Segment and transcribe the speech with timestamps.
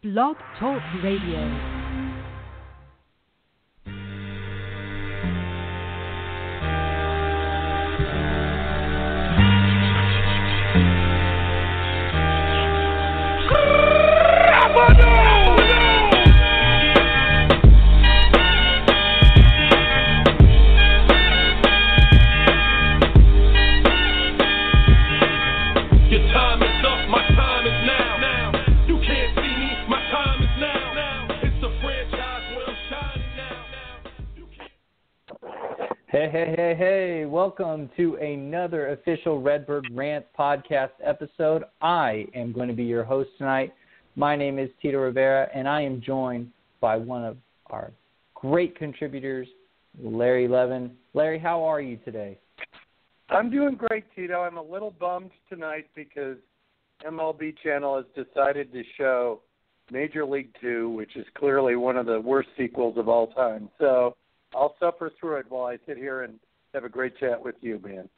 [0.00, 1.77] Blog Talk Radio.
[37.58, 41.64] Welcome to another official Redbird Rant podcast episode.
[41.80, 43.74] I am going to be your host tonight.
[44.14, 47.36] My name is Tito Rivera, and I am joined by one of
[47.66, 47.90] our
[48.34, 49.48] great contributors,
[50.00, 50.92] Larry Levin.
[51.14, 52.38] Larry, how are you today?
[53.28, 54.40] I'm doing great, Tito.
[54.42, 56.36] I'm a little bummed tonight because
[57.04, 59.40] MLB Channel has decided to show
[59.90, 63.68] Major League Two, which is clearly one of the worst sequels of all time.
[63.80, 64.16] So
[64.54, 66.38] I'll suffer through it while I sit here and
[66.74, 68.08] have a great chat with you, man.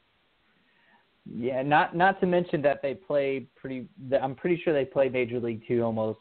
[1.33, 3.89] Yeah, not not to mention that they play pretty.
[4.09, 6.19] that I'm pretty sure they play Major League Two almost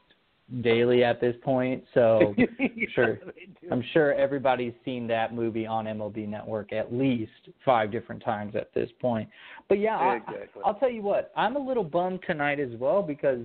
[0.61, 1.83] daily at this point.
[1.94, 2.36] So
[2.95, 3.19] sure.
[3.71, 7.31] I'm sure everybody's seen that movie on MLB Network at least
[7.63, 9.30] five different times at this point.
[9.67, 10.19] But yeah, I,
[10.66, 13.41] I'll tell you what, I'm a little bummed tonight as well because,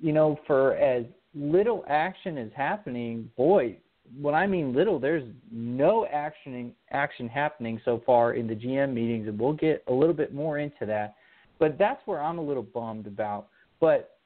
[0.00, 3.76] you know, for as little action is happening, boy,
[4.18, 9.28] when I mean little, there's no action action happening so far in the GM meetings,
[9.28, 11.14] and we'll get a little bit more into that.
[11.58, 13.48] But that's where I'm a little bummed about.
[13.80, 14.16] But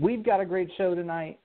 [0.00, 1.38] we've got a great show tonight.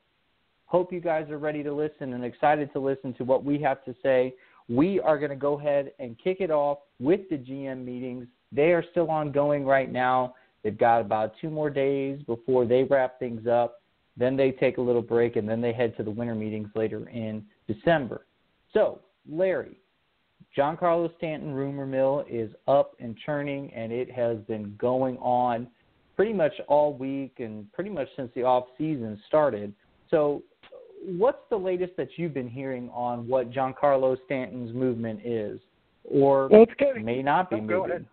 [0.65, 3.83] Hope you guys are ready to listen and excited to listen to what we have
[3.85, 4.33] to say.
[4.67, 8.27] We are going to go ahead and kick it off with the GM meetings.
[8.51, 10.35] They are still ongoing right now.
[10.63, 13.81] They've got about two more days before they wrap things up.
[14.15, 17.07] Then they take a little break and then they head to the winter meetings later
[17.09, 18.25] in December.
[18.73, 19.79] So, Larry,
[20.57, 25.67] Giancarlo Stanton rumor mill is up and churning, and it has been going on
[26.15, 29.73] pretty much all week and pretty much since the off season started.
[30.09, 30.43] So,
[31.03, 35.59] what's the latest that you've been hearing on what Giancarlo Stanton's movement is,
[36.03, 36.65] or Well,
[37.01, 38.05] may not be Oh, moving?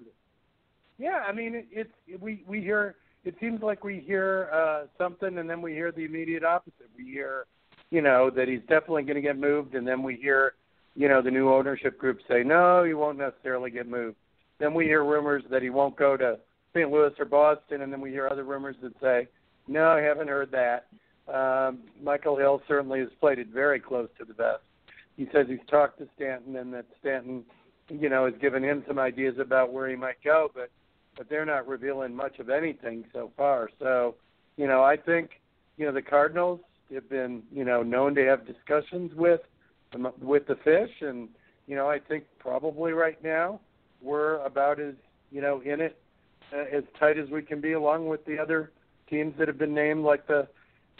[0.98, 2.96] Yeah, I mean, it, it's we we hear.
[3.24, 6.88] It seems like we hear uh, something, and then we hear the immediate opposite.
[6.96, 7.46] We hear,
[7.90, 10.54] you know, that he's definitely going to get moved, and then we hear,
[10.94, 14.16] you know, the new ownership group say no, he won't necessarily get moved.
[14.58, 16.38] Then we hear rumors that he won't go to
[16.74, 16.90] St.
[16.90, 19.28] Louis or Boston, and then we hear other rumors that say,
[19.68, 20.86] no, I haven't heard that.
[21.32, 24.62] Um, Michael Hill certainly has played it very close to the vest.
[25.16, 27.44] He says he's talked to Stanton, and that Stanton,
[27.88, 30.70] you know, has given him some ideas about where he might go, but
[31.16, 33.70] but they're not revealing much of anything so far.
[33.78, 34.16] So,
[34.56, 35.40] you know, I think,
[35.78, 36.60] you know, the Cardinals
[36.94, 39.40] have been, you know, known to have discussions with
[40.20, 41.28] with the fish, and
[41.66, 43.60] you know, I think probably right now
[44.02, 44.94] we're about as
[45.30, 45.98] you know in it
[46.52, 48.72] uh, as tight as we can be, along with the other
[49.08, 50.46] teams that have been named, like the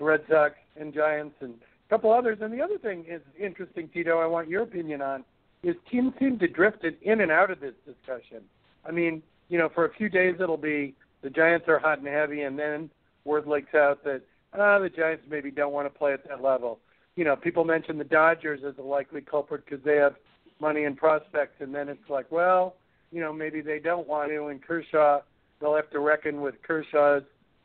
[0.01, 2.39] Red Sox and Giants and a couple others.
[2.41, 4.19] And the other thing is interesting, Tito.
[4.19, 5.25] I want your opinion on
[5.63, 8.43] is teams seem to drift in and out of this discussion.
[8.85, 12.07] I mean, you know, for a few days it'll be the Giants are hot and
[12.07, 12.91] heavy, and then
[13.25, 14.23] word leaks out that
[14.59, 16.79] ah, the Giants maybe don't want to play at that level.
[17.15, 20.17] You know, people mention the Dodgers as a likely culprit because they have
[20.61, 22.77] money and prospects, and then it's like, well,
[23.13, 25.21] you know, maybe they don't want to, and Kershaw,
[25.61, 27.23] they'll have to reckon with Kershaw's,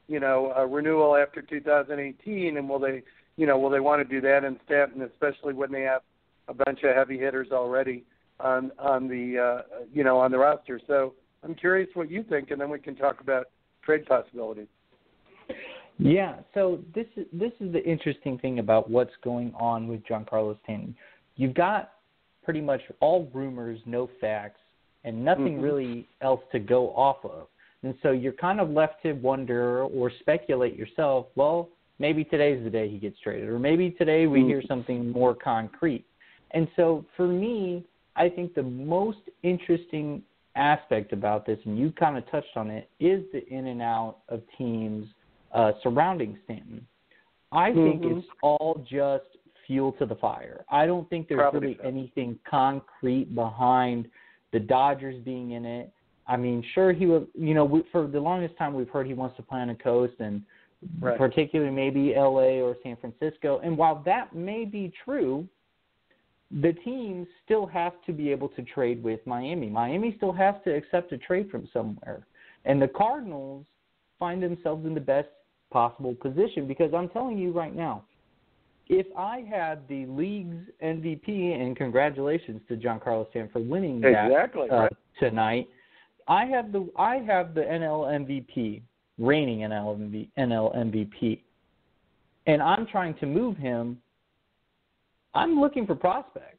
[0.08, 3.04] you know, uh, renewal after 2018, and will they,
[3.38, 6.02] you know, will they want to do that in Stanton, especially when they have
[6.48, 8.04] a bunch of heavy hitters already
[8.40, 10.80] on on the, uh, you know, on the roster.
[10.88, 11.14] So
[11.44, 13.48] I'm curious what you think, and then we can talk about
[13.84, 14.68] trade possibilities.
[16.04, 20.58] Yeah, so this is this is the interesting thing about what's going on with Giancarlo
[20.64, 20.96] Stanton.
[21.36, 21.94] You've got
[22.44, 24.62] pretty much all rumors, no facts,
[25.04, 25.62] and nothing Mhm.
[25.62, 27.48] really else to go off of.
[27.84, 31.70] And so you're kind of left to wonder or speculate yourself, well,
[32.00, 34.48] maybe today's the day he gets traded, or maybe today we Mhm.
[34.48, 36.06] hear something more concrete.
[36.52, 37.84] And so for me,
[38.16, 40.24] I think the most interesting
[40.56, 44.18] aspect about this, and you kind of touched on it, is the in and out
[44.30, 45.08] of teams
[45.54, 46.86] uh, surrounding Stanton.
[47.52, 48.18] I think Mhm.
[48.20, 49.26] it's all just
[49.66, 50.64] fuel to the fire.
[50.70, 51.84] I don't think there's Probably really so.
[51.84, 54.10] anything concrete behind
[54.52, 55.92] the Dodgers being in it.
[56.28, 57.28] I mean, sure he would.
[57.36, 59.76] You know, we, for the longest time we've heard he wants to play on the
[59.76, 60.44] coast, and
[61.00, 61.18] Right.
[61.18, 62.60] particularly maybe L.A.
[62.62, 63.60] or San Francisco.
[63.60, 65.48] And while that may be true,
[66.50, 69.70] the team still has to be able to trade with Miami.
[69.70, 72.26] Miami still has to accept a trade from somewhere.
[72.66, 73.66] And the Cardinals
[74.20, 75.30] find themselves in the best
[75.72, 78.04] possible position because I'm telling you right now,
[78.88, 84.70] if I had the league's MVP, and congratulations to Giancarlo Stanton for winning that Exactly.
[84.70, 84.94] uh, right.
[85.18, 85.70] tonight,
[86.28, 88.82] I have the I have the NL MVP,
[89.18, 91.40] reigning NL MVP, NL MVP,
[92.48, 93.98] and I'm trying to move him.
[95.34, 96.58] I'm looking for prospects.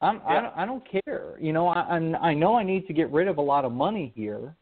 [0.00, 1.36] I'm I, don't, I don't care.
[1.40, 3.72] You know, I I'm, I know I need to get rid of a lot of
[3.72, 4.54] money here,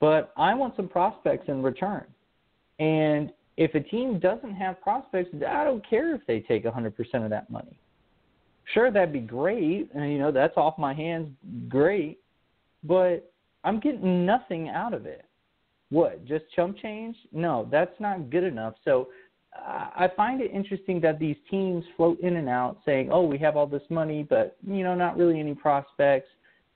[0.00, 2.04] but I want some prospects in return.
[2.78, 6.92] And if a team doesn't have prospects, I don't care if they take 100%
[7.24, 7.78] of that money.
[8.72, 11.28] Sure, that'd be great, and you know that's off my hands,
[11.68, 12.18] great,
[12.82, 13.30] but
[13.62, 15.26] I'm getting nothing out of it.
[15.90, 16.24] What?
[16.24, 17.14] Just chump change?
[17.30, 18.74] No, that's not good enough.
[18.84, 19.08] So
[19.54, 23.38] uh, I find it interesting that these teams float in and out saying, "Oh, we
[23.38, 26.28] have all this money, but you know, not really any prospects."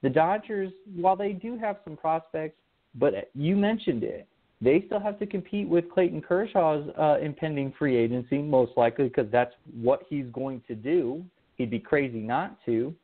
[0.03, 2.59] The Dodgers, while they do have some prospects,
[2.95, 4.29] but you mentioned it,
[4.61, 9.31] they still have to compete with Clayton Kershaw's uh, impending free agency, most likely because
[9.31, 11.25] that's what he's going to do.
[11.57, 12.95] He'd be crazy not to.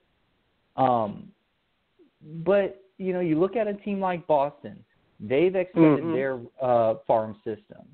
[0.77, 1.29] Um,
[2.45, 4.85] but you know, you look at a team like Boston;
[5.21, 6.13] they've extended Mhm.
[6.13, 7.87] their uh, farm system,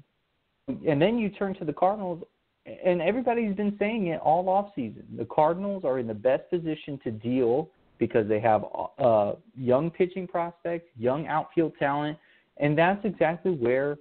[0.86, 2.22] and then you turn to the Cardinals,
[2.64, 5.06] and everybody's been saying it all off season.
[5.16, 7.68] The Cardinals are in the best position to deal
[7.98, 8.64] because they have
[8.98, 12.18] uh, young pitching prospects, young outfield talent,
[12.60, 13.98] and that's exactly where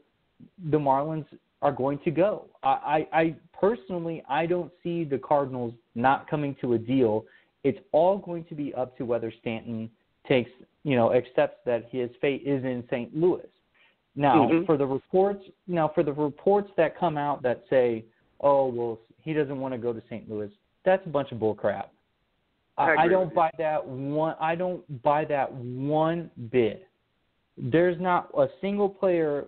[0.69, 1.25] the Marlins
[1.61, 2.45] are going to go.
[2.63, 7.25] I, I, I personally, I don't see the Cardinals not coming to a deal.
[7.63, 9.89] It's all going to be up to whether Stanton
[10.27, 10.51] takes,
[10.83, 13.15] you know, accepts that his fate is in St.
[13.15, 13.47] Louis.
[14.15, 14.65] Now, Mhm.
[14.65, 18.05] for the reports, now for the reports that come out that say,
[18.41, 20.29] "Oh, well, he doesn't want to go to St.
[20.29, 20.51] Louis,"
[20.83, 21.91] that's a bunch of bull crap.
[22.77, 24.35] I I, I don't buy that one.
[24.39, 26.88] I don't buy that one bit.
[27.61, 29.47] There's not a single player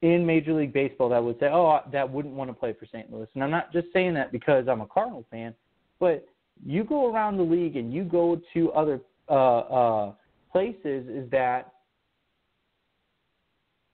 [0.00, 2.86] in Major League Baseball that would say, "Oh, I- that wouldn't want to play for
[2.86, 3.12] St.
[3.12, 5.54] Louis." And I'm not just saying that because I'm a Cardinal fan,
[5.98, 6.26] but
[6.64, 10.12] you go around the league and you go to other uh, uh,
[10.50, 11.74] places, is that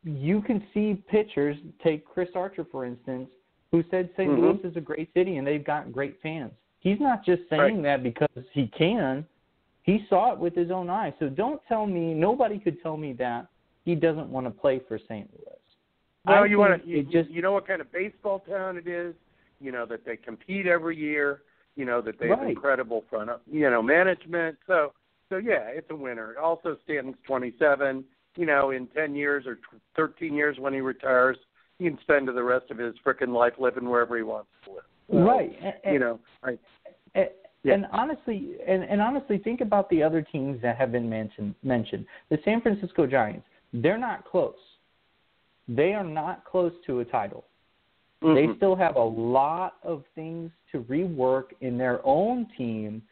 [0.05, 1.57] you can see pitchers.
[1.83, 3.29] Take Chris Archer for instance,
[3.73, 4.39] who said saint Mhm.
[4.39, 6.53] Louis is a great city and they've got great fans.
[6.79, 7.83] He's not just saying Right.
[7.83, 9.27] that because he can.
[9.85, 11.13] He saw it with his own eyes.
[11.19, 12.15] So don't tell me.
[12.15, 13.47] Nobody could tell me that
[13.85, 15.29] he doesn't want to play for St.
[15.33, 15.59] Louis.
[16.25, 18.89] Well, I you want to you, just you know what kind of baseball town it
[18.89, 19.15] is.
[19.61, 21.43] You know that they compete every year.
[21.77, 24.57] You know that they have incredible front you know management.
[24.67, 24.93] So
[25.29, 26.37] so yeah, it's a winner.
[26.39, 28.05] Also, Stanton's 27.
[28.37, 31.37] You know, in 10 years or tw 13 years when he retires,
[31.79, 34.85] he can spend the rest of his frickin' life living wherever he wants to live.
[35.11, 35.57] So, right.
[35.63, 36.59] And, and, You know, I
[37.15, 37.29] And,
[37.65, 37.75] Yeah.
[37.75, 41.55] and honestly, and, and honestly, think about the other teams that have been mentioned.
[41.63, 43.47] Mentioned the San Francisco Giants.
[43.73, 44.55] They're not close.
[45.67, 47.45] They are not close to a title.
[48.21, 48.57] They mhm.
[48.57, 53.03] still have a lot of things to rework in their own team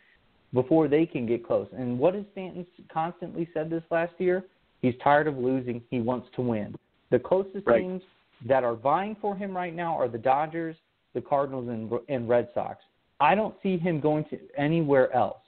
[0.53, 1.69] before they can get close.
[1.77, 4.45] And what has Stanton constantly said this last year?
[4.81, 5.83] He's tired of losing.
[5.91, 6.75] He wants to win.
[7.11, 7.81] The closest Right.
[7.81, 8.03] teams
[8.47, 10.77] that are vying for him right now are the Dodgers,
[11.15, 12.83] the Cardinals, and, and Red Sox.
[13.23, 15.39] I don't see him going to anywhere else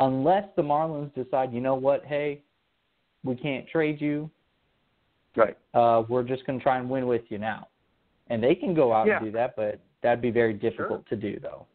[0.00, 2.42] unless the Marlins decide, you know what, hey,
[3.22, 4.30] we can't trade you.
[5.36, 5.56] right.
[5.74, 7.68] Uh, we're just going to try and win with you now.
[8.30, 9.18] And they can go out Yeah.
[9.18, 11.66] and do that, but that'd be very difficult to do, though.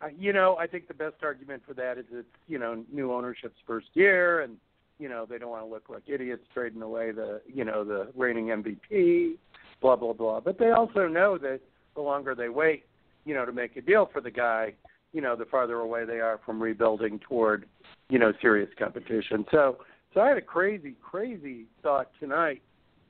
[0.00, 3.12] Uh, you know, I think the best argument for that is it's you know new
[3.12, 4.56] ownership's first year, and
[4.98, 8.08] you know they don't want to look like idiots trading away the you know the
[8.14, 9.36] reigning MVP,
[9.80, 10.40] blah blah blah.
[10.40, 11.60] But they also know that
[11.94, 12.84] the longer they wait,
[13.26, 14.72] you know, to make a deal for the guy,
[15.12, 17.66] you know, the farther away they are from rebuilding toward
[18.08, 19.44] you know serious competition.
[19.50, 19.78] So
[20.14, 22.62] so I had a crazy crazy thought tonight,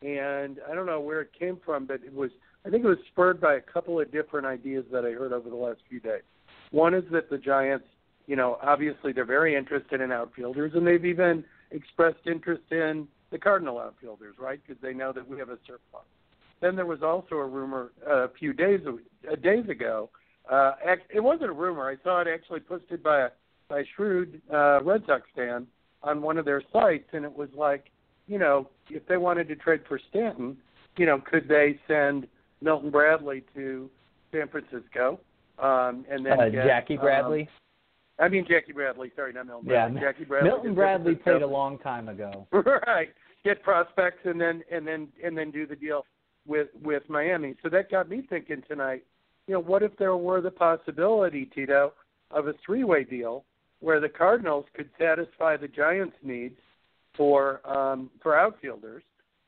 [0.03, 2.31] and I don't know where it came from, but it was
[2.65, 5.49] I think it was spurred by a couple of different ideas that I heard over
[5.49, 6.23] the last few days.
[6.73, 7.87] One is that the Giants,
[8.27, 13.39] you know, obviously they're very interested in outfielders, and they've even expressed interest in the
[13.39, 14.61] Cardinal outfielders, right?
[14.67, 16.05] Because they know that we have a surplus.
[16.61, 20.11] Then there was also a rumor uh, a few days uh, days ago.
[20.51, 20.73] Uh,
[21.13, 21.89] it wasn't a rumor.
[21.89, 23.29] I saw it actually posted by a
[23.69, 25.67] by a shrewd uh, Red Sox fan
[26.03, 27.91] on one of their sites, and it was like,
[28.29, 30.57] you know, if they wanted to trade for Stanton,
[30.97, 32.29] you know, could they send
[32.63, 33.91] Milton Bradley to
[34.33, 35.21] San Francisco?
[35.59, 37.49] Um, and then Uh, get, Jackie um, Bradley.
[38.19, 39.13] I mean Jackie Bradley.
[39.15, 40.01] Sorry, not Milton yeah, Bradley.
[40.01, 40.49] Jackie Bradley.
[40.49, 42.47] Milton Bradley played a long time ago.
[42.53, 43.09] right.
[43.45, 46.07] Get prospects and then and then and then do the deal
[46.47, 47.55] with with Miami.
[47.63, 49.05] So that got me thinking tonight.
[49.47, 51.93] You know, what if there were the possibility, Tito,
[52.31, 53.45] of a three-way deal
[53.81, 56.59] where the Cardinals could satisfy the Giants' needs
[57.17, 59.03] for um, for outfielders,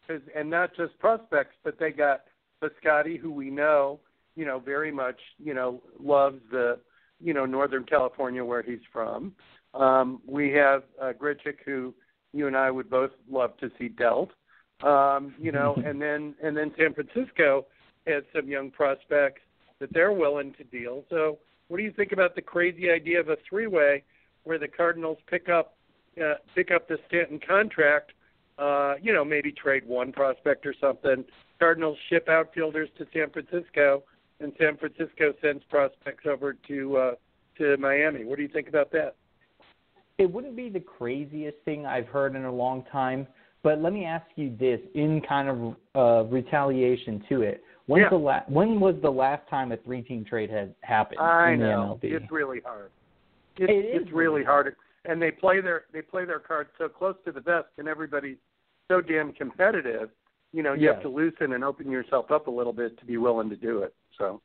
[0.06, 2.24] 'cause- and not just prospects, but they got
[2.62, 4.00] Piscotty, who we know,
[4.36, 6.78] you know, very much, you know, loves the,
[7.20, 9.34] you know, Northern California where he's from.
[9.74, 11.94] Um, we have uh, Grichuk, who
[12.32, 14.30] you and I would both love to see dealt.
[14.82, 17.66] Um, you know, and then and then San Francisco
[18.06, 19.40] has some young prospects
[19.80, 21.04] that they're willing to deal.
[21.10, 24.02] So, what do you think about the crazy idea of a three-way
[24.44, 25.76] where the Cardinals pick up
[26.20, 28.12] uh, pick up the Stanton contract?
[28.58, 31.24] Uh, you know, maybe trade one prospect or something.
[31.60, 34.02] Cardinals ship outfielders to San Francisco,
[34.40, 37.12] and San Francisco sends prospects over to uh,
[37.58, 38.24] to Miami.
[38.24, 39.16] What do you think about that?
[40.18, 43.26] It wouldn't be the craziest thing I've heard in a long time,
[43.62, 47.62] but let me ask you this in kind of uh, retaliation to it.
[47.86, 48.10] When's Yeah.
[48.10, 51.66] the la- when was the last time a three-team trade has happened I in the
[51.66, 52.12] know MLB?
[52.12, 52.90] it's really hard.
[53.56, 56.70] It's, It is it's really really hard, and they play their they play their cards
[56.78, 58.36] so close to the vest, and everybody's
[58.88, 60.10] so damn competitive.
[60.52, 60.94] You know, you Yes.
[60.94, 63.82] have to loosen and open yourself up a little bit to be willing to do
[63.82, 63.94] it.
[64.16, 64.40] So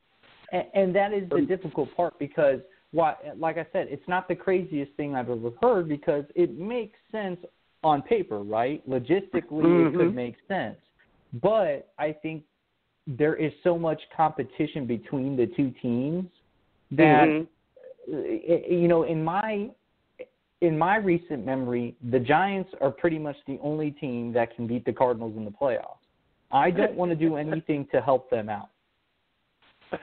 [0.52, 4.28] And, and that is the Um, difficult part because, why, like I said, it's not
[4.28, 7.38] the craziest thing I've ever heard because it makes sense
[7.84, 8.82] on paper, right?
[8.88, 9.96] Logistically, it Mhm.
[9.96, 10.78] could make sense.
[11.34, 12.44] But I think
[13.06, 16.30] there is so much competition between the two teams
[16.92, 17.46] that Mhm.
[18.12, 19.70] uh, you know in my
[20.60, 24.84] in my recent memory the giants are pretty much the only team that can beat
[24.84, 26.04] the cardinals in the playoffs
[26.50, 28.68] i don't want to do anything to help them out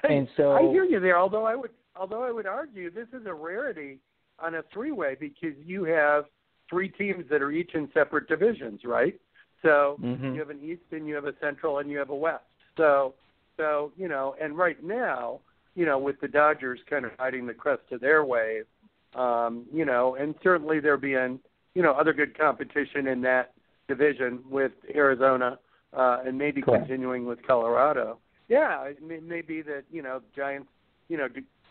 [0.03, 1.17] and so I hear you there.
[1.17, 3.99] Although I would, although I would argue this is a rarity
[4.39, 6.25] on a three-way because you have
[6.71, 9.19] three teams that are each in separate divisions, right?
[9.61, 10.33] So Mhm.
[10.33, 12.45] you have an East and you have a Central and you have a West.
[12.77, 13.13] So,
[13.57, 15.41] so you know, and right now,
[15.75, 18.65] you know, with the Dodgers kind of riding the crest of their wave,
[19.13, 21.39] um, you know, and certainly there being,
[21.75, 23.53] you know, other good competition in that
[23.87, 25.59] division with Arizona
[25.93, 26.85] uh, and maybe Correct.
[26.85, 28.19] continuing with Colorado.
[28.47, 30.69] Yeah, it may, may be that you know Giants,
[31.09, 31.27] you know,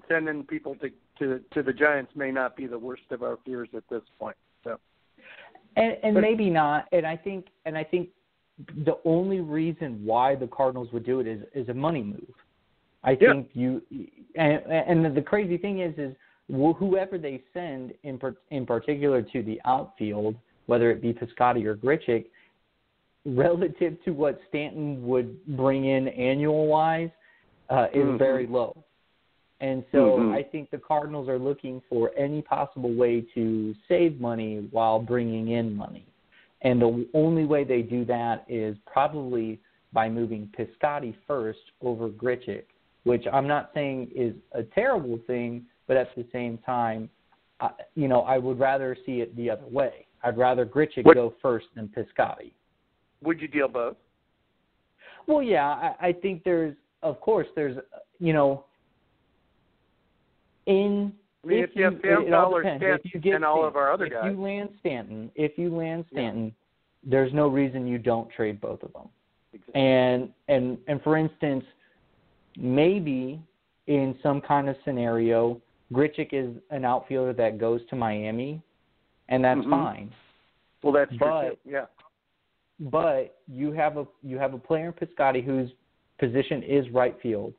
[0.09, 3.69] sending people to to to the Giants may not be the worst of our fears
[3.75, 4.37] at this point.
[4.64, 4.78] So
[5.77, 8.09] and and But- maybe not and i think and i think
[8.85, 12.35] the only reason why the cardinals would do it is is a money move
[13.05, 13.33] i Yeah.
[13.33, 13.83] think you
[14.37, 16.15] and and the crazy thing is is
[16.49, 20.35] wh- whoever they send in par- in particular to the outfield
[20.67, 22.27] whether it be Piscotty or Grichuk,
[23.27, 27.11] relative to what Stanton would bring in annual wise
[27.71, 28.19] uh, is Mhm.
[28.19, 28.77] very low.
[29.61, 30.33] And so Mhm.
[30.33, 35.49] I think the Cardinals are looking for any possible way to save money while bringing
[35.49, 36.07] in money.
[36.62, 39.59] And the only way they do that is probably
[39.93, 42.64] by moving Piscotty first over Grichuk,
[43.05, 47.11] which I'm not saying is a terrible thing, but at the same time,
[47.61, 50.07] I, you know, I would rather see it the other way.
[50.23, 52.52] I'd rather Grichuk What- go first than Piscotty.
[53.23, 53.97] would you deal both?
[55.26, 55.67] Well, yeah,
[56.00, 57.76] I, I think there's, of course, there's,
[58.19, 58.64] you know,
[60.67, 61.12] in
[61.43, 63.76] I mean, if, you have Sam it all Fowler, if you get and all of
[63.76, 66.19] our other if guys, you land Stanton, if you land Yeah.
[66.19, 66.55] Stanton,
[67.02, 69.09] there's no reason you don't trade both of them.
[69.55, 69.81] Exactly.
[69.81, 71.64] And and and for instance,
[72.57, 73.40] maybe
[73.87, 75.61] in some kind of scenario,
[75.93, 78.61] Grichuk is an outfielder that goes to Miami,
[79.29, 79.71] and that's Mhm.
[79.71, 80.12] fine.
[80.83, 81.50] well, that's true.
[81.50, 81.57] too.
[81.71, 81.87] Yeah.
[82.90, 85.71] but you have a you have a player in Piscotty whose
[86.19, 87.52] position is right field.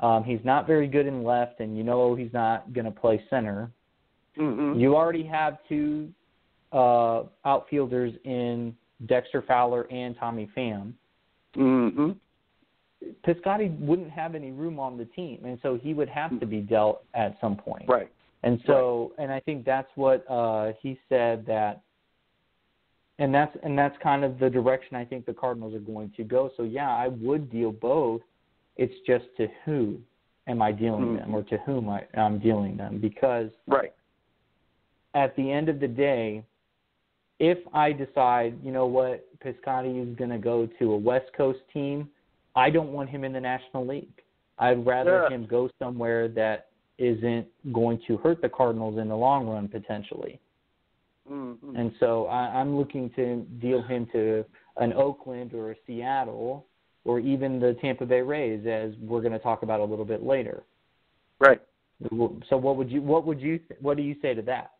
[0.00, 3.22] Um, he's not very good in left, and you know he's not going to play
[3.30, 3.70] center.
[4.36, 6.10] hmm You already have two
[6.72, 8.74] uh, outfielders in
[9.06, 10.92] Dexter Fowler and Tommy Pham.
[11.56, 12.10] Mm-hmm.
[13.26, 16.60] Piscotty wouldn't have any room on the team, and so he would have to be
[16.60, 17.84] dealt at some point.
[17.88, 18.10] Right.
[18.42, 21.80] And so, and I think that's what uh, he said that,
[23.18, 26.24] and that's and that's kind of the direction I think the Cardinals are going to
[26.24, 26.50] go.
[26.56, 28.20] So yeah, I would deal both.
[28.76, 29.98] It's just to who
[30.46, 31.18] am I dealing Mhm.
[31.18, 33.92] them, or to whom I, I'm dealing them, because Right.
[35.14, 36.44] at the end of the day,
[37.38, 41.60] if I decide, you know what, Piscotty is going to go to a West Coast
[41.72, 42.10] team,
[42.54, 44.22] I don't want him in the National League.
[44.58, 45.28] I'd rather Yeah.
[45.30, 50.38] him go somewhere that isn't going to hurt the Cardinals in the long run potentially.
[51.26, 54.44] hmm And so I, I'm looking to deal him to
[54.76, 56.66] an Oakland or a Seattle
[57.04, 60.22] or even the Tampa Bay Rays, as we're going to talk about a little bit
[60.22, 60.62] later.
[61.38, 61.60] Right.
[62.48, 64.72] So what would you what would you what do you say to that?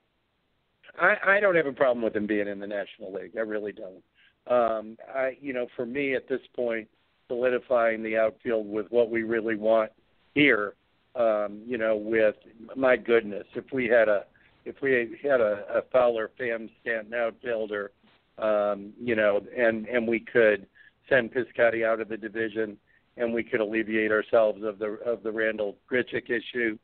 [1.01, 3.33] I, I don't have a problem with him being in the National League.
[3.37, 4.03] I really don't.
[4.47, 6.89] Um, I, you know, for me at this point,
[7.29, 9.91] solidifying the outfield with what we really want
[10.35, 10.75] here.
[11.17, 12.35] Um, you know, with
[12.77, 14.25] my goodness, if we had a
[14.65, 17.93] if we had a, a Fowler, Pham, Stanton outfielder,
[18.39, 20.67] um, you know, and and we could
[21.09, 22.77] send Piscotty out of the division
[23.17, 26.79] and we could alleviate ourselves of the of the Randall Grichuk issue,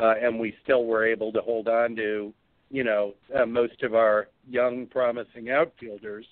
[0.00, 2.32] uh, and we still were able to hold on to,
[2.70, 6.26] you know, uh, most of our young promising outfielders,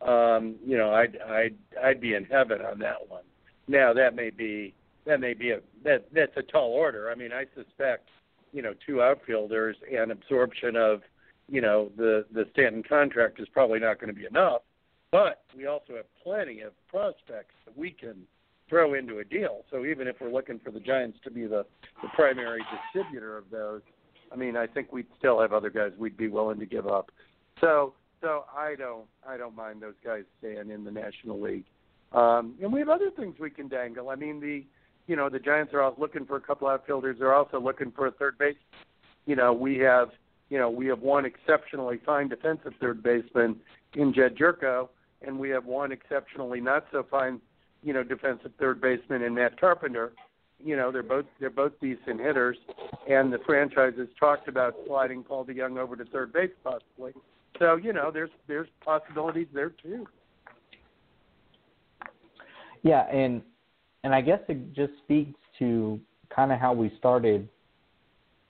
[0.00, 3.24] um, you know, I'd I'd I'd be in heaven on that one.
[3.68, 7.10] Now that may be that may be a that that's a tall order.
[7.10, 8.08] I mean, I suspect,
[8.52, 11.02] you know, two outfielders and absorption of,
[11.48, 14.62] you know, the the Stanton contract is probably not going to be enough.
[15.12, 18.22] But we also have plenty of prospects that we can
[18.68, 19.64] throw into a deal.
[19.70, 21.66] So even if we're looking for the Giants to be the,
[22.02, 23.82] the primary distributor of those,
[24.32, 27.10] I mean, I think we'd still have other guys we'd be willing to give up.
[27.60, 27.92] So
[28.22, 31.64] so I don't I don't mind those guys staying in the National League.
[32.12, 34.08] Um, and we have other things we can dangle.
[34.08, 34.64] I mean, the
[35.06, 37.16] you know the Giants are out looking for a couple outfielders.
[37.18, 38.56] They're also looking for a third base.
[39.26, 40.10] You know, we have
[40.48, 43.56] you know we have one exceptionally fine defensive third baseman
[43.94, 44.88] in Jedd Gyorko,
[45.26, 47.40] and we have one exceptionally not so fine
[47.82, 50.12] you know defensive third baseman in Matt Carpenter.
[50.64, 52.56] You know, they're both they're both decent hitters,
[53.08, 57.12] and the franchise has talked about sliding Paul DeJong over to third base possibly.
[57.58, 60.06] So you know, there's there's possibilities there too.
[62.82, 63.42] Yeah, and
[64.04, 66.00] and I guess it just speaks to
[66.34, 67.48] kind of how we started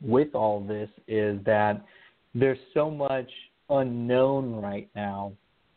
[0.00, 1.84] with all this is that
[2.34, 3.30] there's so much
[3.70, 5.32] unknown right now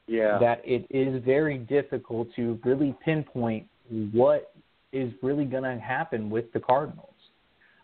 [0.07, 0.37] Yeah.
[0.39, 3.67] that it is very difficult to really pinpoint
[4.11, 4.53] what
[4.91, 7.09] is really going to happen with the Cardinals.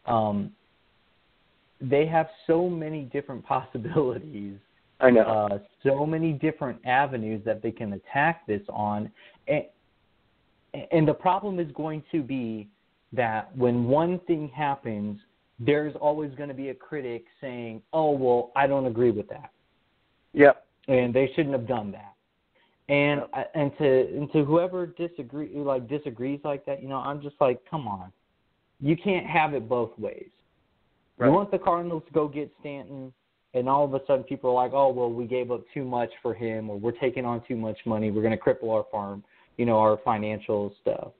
[0.05, 0.51] Um,
[1.81, 4.57] they have so many different possibilities,
[4.99, 5.21] I know.
[5.21, 9.11] uh, so many different avenues that they can attack this on,
[9.47, 9.63] and,
[10.91, 12.67] and the problem is going to be
[13.13, 15.19] that when one thing happens,
[15.59, 19.51] there's always going to be a critic saying, "Oh, well, I don't agree with that."
[20.33, 20.65] yep.
[20.87, 22.10] and they shouldn't have done that.
[22.91, 27.21] And uh, and to and to whoever disagree like disagrees like that, you know, I'm
[27.21, 28.12] just like, come on,
[28.81, 30.27] you can't have it both ways.
[31.17, 31.27] Right.
[31.27, 33.13] You want the Cardinals to go get Stanton,
[33.53, 36.09] and all of a sudden people are like, oh well, we gave up too much
[36.22, 39.24] for him, or we're taking on too much money, we're going to cripple our farm,
[39.55, 41.11] you know, our financial stuff.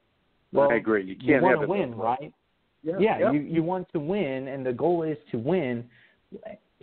[0.52, 1.04] Well, I agree.
[1.04, 2.34] You you can't want have to it win, right?
[2.82, 2.96] Yeah.
[2.98, 3.32] Yeah, yep.
[3.32, 5.84] you you want to win, and the goal is to win.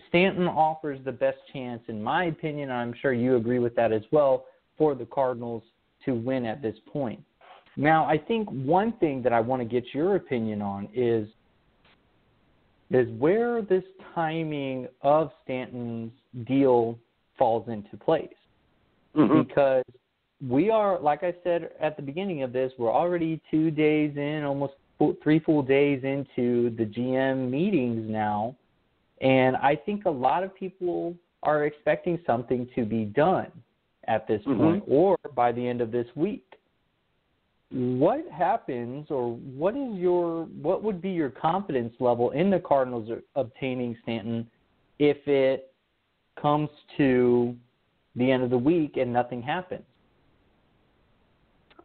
[0.07, 2.71] Stanton offers the best chance, in my opinion.
[2.71, 4.45] and I'm sure you agree with that as well
[4.79, 5.61] for the Cardinals
[6.05, 7.21] to win at this point.
[7.75, 11.27] Now, I think one thing that I want to get your opinion on is
[12.91, 13.83] is where this
[14.15, 16.11] timing of Stanton's
[16.47, 16.97] deal
[17.37, 18.33] falls into place
[19.15, 19.47] Mhm.
[19.47, 19.83] because
[20.47, 24.43] we are, like I said at the beginning of this, we're already two days in,
[24.43, 28.55] almost full, three full days into the GM meetings now,
[29.21, 33.51] and I think a lot of people are expecting something to be done
[34.09, 34.57] at this Mhm.
[34.57, 36.59] point or by the end of this week.
[37.71, 43.11] What happens, or what is your, what would be your confidence level in the Cardinals
[43.35, 44.49] obtaining Stanton
[44.97, 45.71] if it
[46.35, 47.55] comes to
[48.15, 49.85] the end of the week and nothing happens?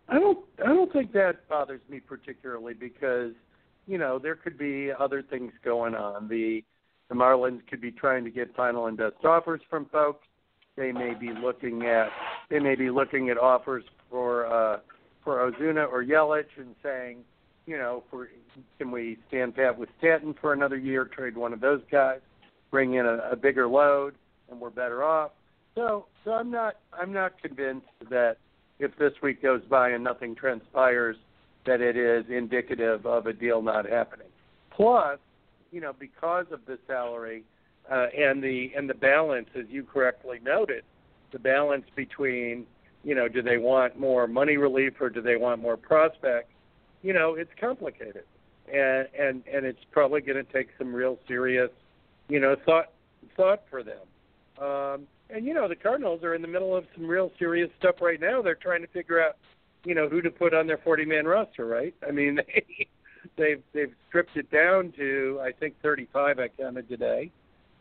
[0.09, 3.33] I don't I don't think that bothers me particularly because
[3.87, 6.29] you know there could be other things going on.
[6.29, 6.63] The
[7.09, 10.27] the Marlins could be trying to get final and best offers from folks.
[10.77, 12.09] They may be looking at
[12.51, 14.81] they may be looking at offers for uh,
[15.23, 17.19] for Ozuna or Yelich and saying,
[17.67, 18.29] you know, for
[18.79, 22.21] can we stand pat with Stanton for another year, trade one of those guys,
[22.71, 24.15] bring in a, a bigger load,
[24.51, 25.31] and we're better off.
[25.75, 28.37] So so I'm not I'm not convinced that
[28.79, 31.17] if this week goes by and nothing transpires,
[31.67, 34.27] that it is indicative of a deal not happening.
[34.71, 35.19] Plus,
[35.71, 37.45] you know, because of the salary
[37.91, 40.85] uh, and the and the balance, as you correctly noted,
[41.33, 42.67] the balance between,
[43.03, 46.53] you know, do they want more money relief or do they want more prospects?
[47.03, 48.25] You know, it's complicated,
[48.73, 51.71] and and and it's probably going to take some real serious,
[52.29, 52.93] you know, thought
[53.37, 53.99] thought for them.
[54.59, 57.97] Um, and you know the Cardinals are in the middle of some real serious stuff
[58.01, 58.41] right now.
[58.41, 59.37] They're trying to figure out,
[59.85, 61.67] you know, who to put on their 40-man roster.
[61.67, 61.95] Right?
[62.07, 62.89] I mean, they
[63.37, 66.39] they've they've stripped it down to I think 35.
[66.39, 67.31] I counted today,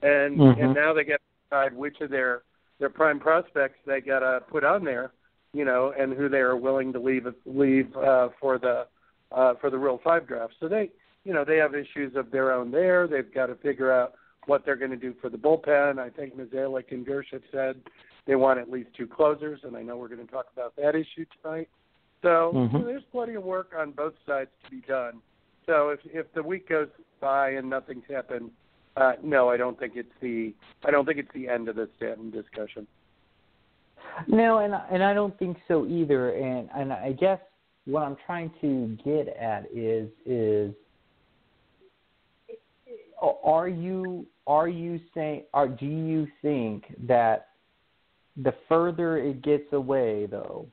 [0.04, 0.62] and Mhm.
[0.62, 2.44] and now they got to decide which of their
[2.80, 5.12] their prime prospects they got to put on there,
[5.54, 8.88] you know, and who they are willing to leave leave uh, for the
[9.32, 10.56] uh, for the Rule Five draft.
[10.60, 10.92] So they,
[11.24, 13.08] you know, they have issues of their own there.
[13.08, 14.14] They've got to figure out
[14.46, 15.98] what they're going to do for the bullpen.
[15.98, 17.82] I think Mozeliak and Girsch have said
[18.26, 20.96] they want at least two closers, and I know we're going to talk about that
[20.96, 21.70] issue tonight.
[22.22, 22.72] So, Mhm.
[22.72, 25.22] so there's plenty of work on both sides to be done.
[25.66, 26.90] So if if the week goes
[27.22, 28.52] by and nothing's happened,
[28.96, 30.54] uh, no, I don't think it's the
[30.86, 32.88] I don't think it's the end of the Stanton discussion.
[34.28, 36.32] No, and and I don't think so either.
[36.32, 37.40] And and I guess
[37.86, 40.74] what I'm trying to get at is is
[43.44, 47.48] are you are you saying are do you think that
[48.38, 50.68] the further it gets away though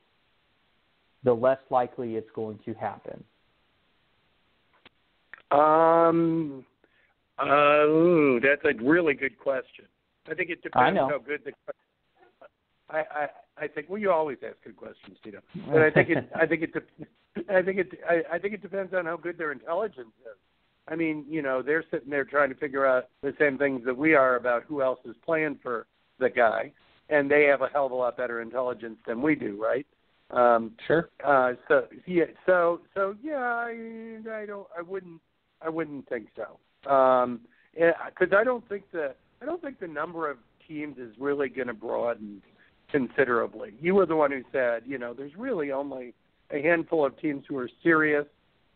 [1.23, 3.23] the less likely it's going to happen
[5.51, 6.65] Um,
[7.49, 9.85] uh, ooh, that's a really good question.
[10.29, 11.51] I think it depends how good the.
[12.89, 13.27] I, I
[13.57, 15.39] I think well, you always ask good questions, Tito.
[15.71, 18.61] But I think it I think it de- I think it I, I think it
[18.61, 20.37] depends on how good their intelligence is.
[20.87, 23.95] I mean, you know, they're sitting there trying to figure out the same things that
[23.95, 25.85] we are about who else is playing for
[26.19, 26.71] the guy,
[27.09, 29.85] and they have a hell of a lot better intelligence than we do, right?
[30.31, 35.21] Um, sure uh, so yeah, so so yeah, I I don't I wouldn't
[35.61, 36.57] I wouldn't think so.
[36.87, 37.41] Um,
[37.73, 41.67] because I don't think the I don't think the number of teams is really going
[41.67, 42.41] to broaden
[42.91, 43.73] considerably.
[43.81, 46.13] You were the one who said, you know, there's really only
[46.51, 48.25] a handful of teams who are serious.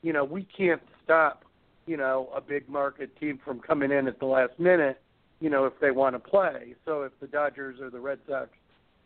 [0.02, 1.44] You know, we can't stop,
[1.86, 5.02] you know, a big market team from coming in at the last minute,
[5.39, 6.76] you know, if they want to play.
[6.86, 8.50] So if the Dodgers or the Red Sox,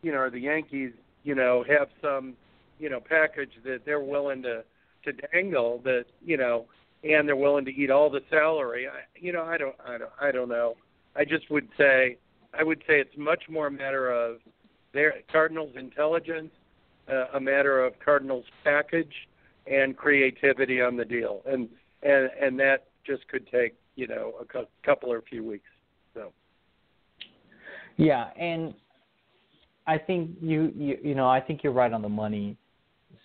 [0.02, 0.92] you know, or the Yankees,
[1.24, 2.36] you know, have some,
[2.80, 4.64] you know, package that they're willing to
[5.06, 6.66] to dangle that, you know,
[7.04, 8.88] and they're willing to eat all the salary.
[8.88, 10.76] I, you know, I don't, I don't, I don't know.
[11.16, 12.18] I just would say,
[12.58, 14.38] I would say it's much more a matter of
[14.94, 16.52] their Cardinals' intelligence,
[17.12, 19.14] uh, a matter of Cardinals' package,
[19.68, 21.70] and creativity on the deal, and
[22.02, 25.70] and and that just could take you know a cu- couple or a few weeks.
[26.14, 26.32] So
[27.98, 28.74] Yeah, and
[29.86, 32.58] I think you, you you know I think you're right on the money,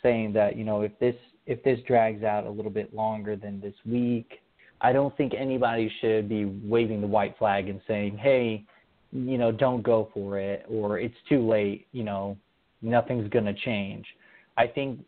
[0.02, 3.60] saying that you know if this if this drags out a little bit longer than
[3.60, 4.40] this week,
[4.80, 8.64] I don't think anybody should be waving the white flag and saying, hey,
[9.12, 11.86] you know, don't go for it or it's too late.
[11.92, 12.36] You know,
[12.82, 14.04] nothing's going to change.
[14.56, 15.00] I think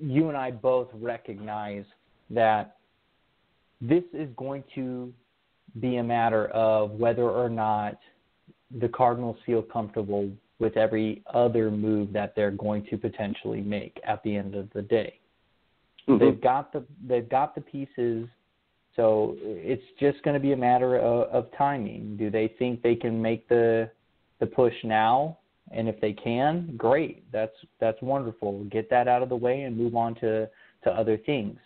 [0.00, 1.84] you and I both recognize
[2.30, 2.76] that
[3.80, 5.12] this is going to
[5.80, 7.98] be a matter of whether or not
[8.80, 14.22] the Cardinals feel comfortable with every other move that they're going to potentially make at
[14.24, 15.18] the end of the day.
[16.08, 16.24] Mm-hmm.
[16.24, 18.28] They've got the they've got the pieces,
[18.96, 22.16] so it's just going to be a matter of, of timing.
[22.16, 23.90] Do they think they can make the
[24.40, 25.38] the push now?
[25.70, 27.30] And if they can, great.
[27.30, 28.64] That's that's wonderful.
[28.70, 30.48] Get that out of the way and move on to
[30.84, 31.58] to other things.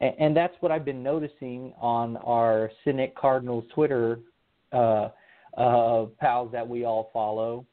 [0.00, 4.20] And, and that's what I've been noticing on our Cynic Cardinals Twitter
[4.72, 5.08] uh,
[5.56, 7.64] uh, pals that we all follow,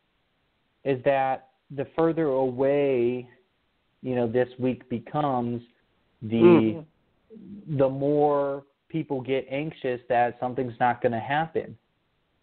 [0.85, 3.27] is that the further away,
[4.01, 5.61] you know, this week becomes,
[6.23, 6.85] the Mhm.
[7.77, 11.75] the more people get anxious that something's not going to happen.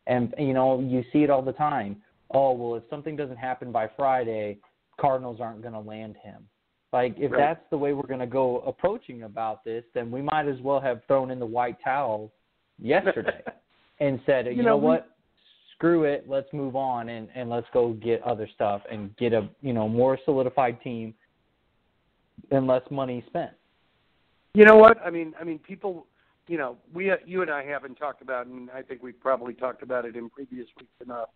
[0.06, 2.02] And you know, you see it all the time.
[2.32, 4.58] Oh, well, if something doesn't happen by Friday,
[4.98, 6.48] Cardinals aren't going to land him.
[6.92, 7.38] Like if Right.
[7.38, 10.80] that's the way we're going to go approaching about this, then we might as well
[10.80, 12.32] have thrown in the white towel
[12.80, 13.42] yesterday
[14.00, 15.06] and said, you, You know, know, we- what?
[15.72, 16.28] Screw it.
[16.28, 19.88] Let's move on and and let's go get other stuff and get a you know
[19.88, 21.14] more solidified team
[22.50, 23.52] and less money spent.
[24.54, 24.98] You know what?
[25.04, 26.06] I mean, I mean, people.
[26.46, 29.54] You know, we, uh, you and I haven't talked about, and I think we've probably
[29.54, 31.28] talked about it in previous weeks enough.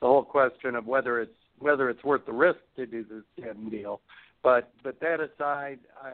[0.00, 3.68] The whole question of whether it's whether it's worth the risk to do this damn
[3.68, 4.00] deal.
[4.42, 6.12] But but that aside, I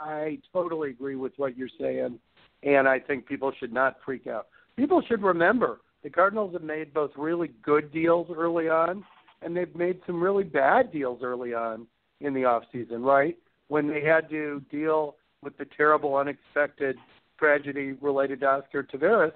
[0.00, 2.18] I totally agree with what you're saying,
[2.64, 4.48] and I think people should not freak out.
[4.76, 9.04] People should remember the Cardinals have made both really good deals early on,
[9.42, 11.86] and they've made some really bad deals early on
[12.20, 13.02] in the off season.
[13.02, 13.36] Right
[13.68, 16.96] when they had to deal with the terrible, unexpected
[17.38, 19.32] tragedy related to Oscar Taveras,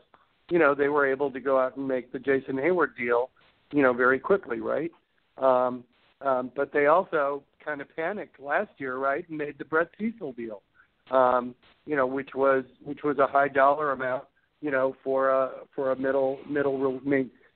[0.51, 3.31] you know, they were able to go out and make the Jason Heyward deal,
[3.73, 4.93] you know, very quickly, right?
[5.39, 5.85] Um,
[6.21, 10.33] um, but they also kind of panicked last year, right, and made the Brett Cecil
[10.33, 10.63] deal,
[11.11, 11.55] um,
[11.87, 14.25] you know, which was which was a high dollar amount,
[14.61, 17.01] you know, for a for a middle middle,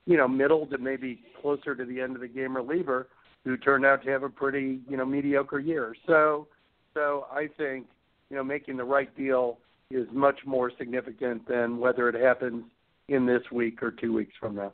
[0.06, 3.08] you know, middle to maybe closer to the end of the game reliever
[3.44, 5.94] who turned out to have a pretty you know mediocre year.
[6.06, 6.48] So
[6.94, 7.86] so I think
[8.30, 9.58] you know making the right deal
[9.90, 12.64] is much more significant than whether it happens
[13.08, 14.72] in this week or two weeks from now.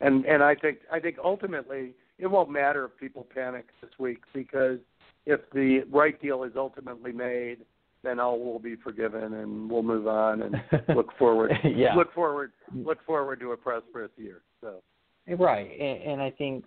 [0.00, 4.22] And and I think I think ultimately it won't matter if people panic this week
[4.32, 4.78] because
[5.26, 7.58] if the right deal is ultimately made,
[8.02, 10.56] then all will be forgiven and we'll move on and
[10.94, 11.94] look forward yeah.
[11.94, 14.42] look forward look forward to a prosperous year.
[14.60, 14.82] So
[15.26, 16.64] Right, and, and I think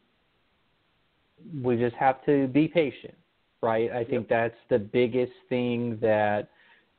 [1.61, 3.13] we just have to be patient,
[3.61, 3.91] right?
[3.91, 6.49] I think that's the biggest thing that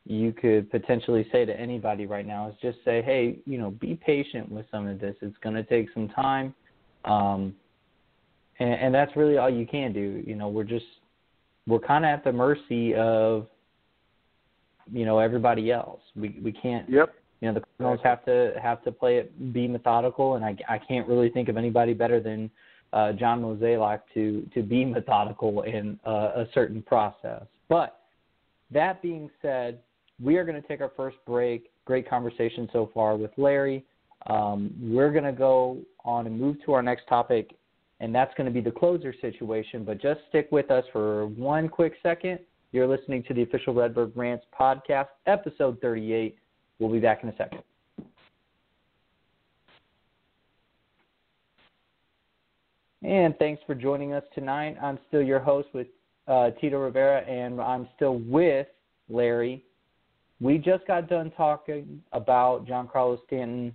[0.04, 3.94] you could potentially say to anybody right now is just say, hey, you know, be
[3.94, 5.14] patient with some of this.
[5.20, 6.54] It's going to take some time,
[7.04, 7.54] um,
[8.58, 10.22] and, and that's really all you can do.
[10.26, 10.86] You know, we're just
[11.66, 13.46] we're kind of at the mercy of
[14.90, 16.00] you know everybody else.
[16.16, 17.14] We we can't Yep.
[17.40, 20.78] you know the Cardinals have to have to play it be methodical, and I I
[20.78, 22.50] can't really think of anybody better than
[22.92, 27.44] uh, John Mozeliak to to be methodical in uh, a certain process.
[27.68, 28.00] But
[28.70, 29.80] that being said,
[30.22, 31.70] we are going to take our first break.
[31.84, 33.84] Great conversation so far with Larry.
[34.26, 37.54] Um, we're going to go on and move to our next topic,
[38.00, 39.84] and that's going to be the closer situation.
[39.84, 42.40] But just stick with us for one quick second.
[42.72, 46.36] You're listening to the official Redbird Rants podcast, episode 38.
[46.78, 47.62] We'll be back in a second.
[53.02, 54.76] And thanks for joining us tonight.
[54.82, 55.86] I'm still your host with
[56.26, 58.66] uh, Tito Rivera, and I'm still with
[59.08, 59.64] Larry.
[60.40, 63.74] We just got done talking about Giancarlo Stanton,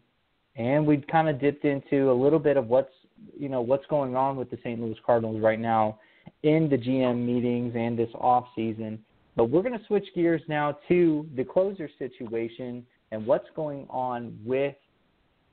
[0.57, 2.91] and we kind of dipped into a little bit of what's
[3.37, 4.81] you know what's going on with the St.
[4.81, 5.99] Louis Cardinals right now
[6.43, 8.99] in the GM meetings and this off season.
[9.35, 14.37] But we're going to switch gears now to the closer situation and what's going on
[14.45, 14.75] with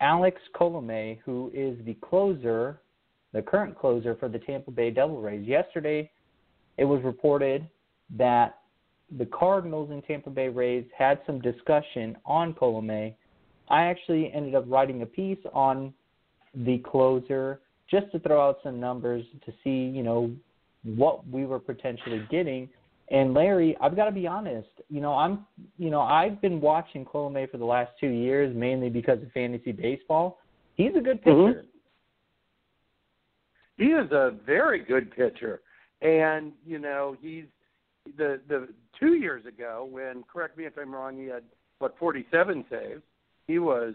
[0.01, 2.81] Alex Colome, who is the closer,
[3.33, 5.47] the current closer for the Tampa Bay Devil Rays.
[5.47, 6.11] Yesterday,
[6.77, 7.69] it was reported
[8.17, 8.59] that
[9.19, 13.15] the Cardinals and Tampa Bay Rays had some discussion on Colome.
[13.69, 15.93] I actually ended up writing a piece on
[16.55, 20.31] the closer just to throw out some numbers to see, you know,
[20.85, 22.69] what we were potentially getting.
[23.11, 24.69] And Larry, I've got to be honest.
[24.89, 25.45] You know, I'm,
[25.79, 29.73] you know, I've been watching Colome for the last two years mainly because of fantasy
[29.73, 30.39] baseball.
[30.77, 31.37] He's a good pitcher.
[31.37, 31.65] Mhm.
[33.81, 35.63] He is a very good pitcher,
[36.03, 37.47] and you know he's
[38.19, 41.45] the the two years ago when correct me if I'm wrong he had
[41.79, 43.01] what 47 saves.
[43.47, 43.95] He was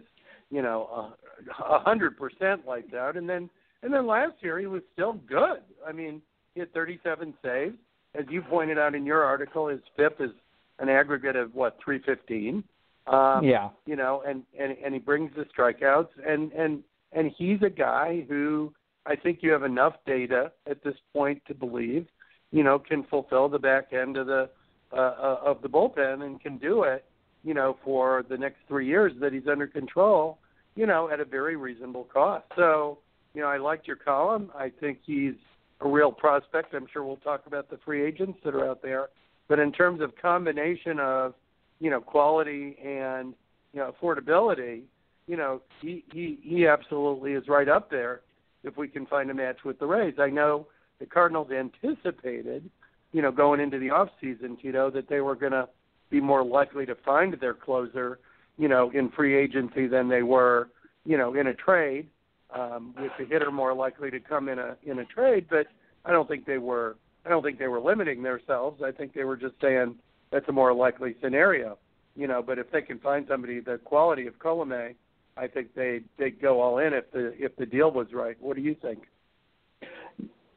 [0.50, 1.13] you know
[1.60, 3.48] a hundred percent lights out, and then
[3.84, 5.62] and then last year he was still good.
[5.88, 6.19] I mean
[6.56, 7.76] he had 37 saves.
[8.15, 10.32] As you pointed out in your article, his FIP is
[10.80, 12.63] an aggregate of what 315.
[13.06, 13.69] Um, Yeah.
[13.86, 18.26] you know, and and and he brings the strikeouts, and and and he's a guy
[18.28, 18.74] who
[19.05, 22.07] I think you have enough data at this point to believe,
[22.51, 24.49] you know, can fulfill the back end of the
[24.93, 27.05] uh, uh, of the bullpen and can do it,
[27.43, 30.37] you know, for the next three years that he's under control,
[30.75, 32.45] you know, at a very reasonable cost.
[32.55, 32.99] So,
[33.33, 34.51] you know, I liked your column.
[34.55, 35.33] I think he's
[35.81, 36.73] a real prospect.
[36.73, 39.09] I'm sure we'll talk about the free agents that are out there.
[39.47, 41.33] But in terms of combination of,
[41.79, 43.33] you know, quality and
[43.73, 44.83] you know affordability,
[45.27, 48.21] you know, he he he absolutely is right up there
[48.65, 50.15] if we can find a match with the Rays.
[50.19, 50.67] I know
[50.99, 52.69] the Cardinals anticipated,
[53.12, 55.69] you know, going into the off season, Tito, that they were going to
[56.10, 58.19] be more likely to find their closer,
[58.58, 60.69] you know, in free agency than they were,
[61.06, 62.08] you know, in a trade.
[62.54, 65.65] Um, with the hitter more likely to come in a in a trade, but
[66.06, 66.95] I don't think they were.
[67.25, 68.82] I don't think they were limiting themselves.
[68.84, 69.95] I think they were just saying
[70.32, 71.78] that's a more likely scenario,
[72.15, 72.41] you know.
[72.41, 74.93] But if they can find somebody the quality of Colome,
[75.38, 78.38] I think they they'd go all in if the if the deal was right.
[78.39, 79.00] What do you think?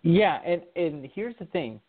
[0.02, 1.80] Yeah, and and here's the thing,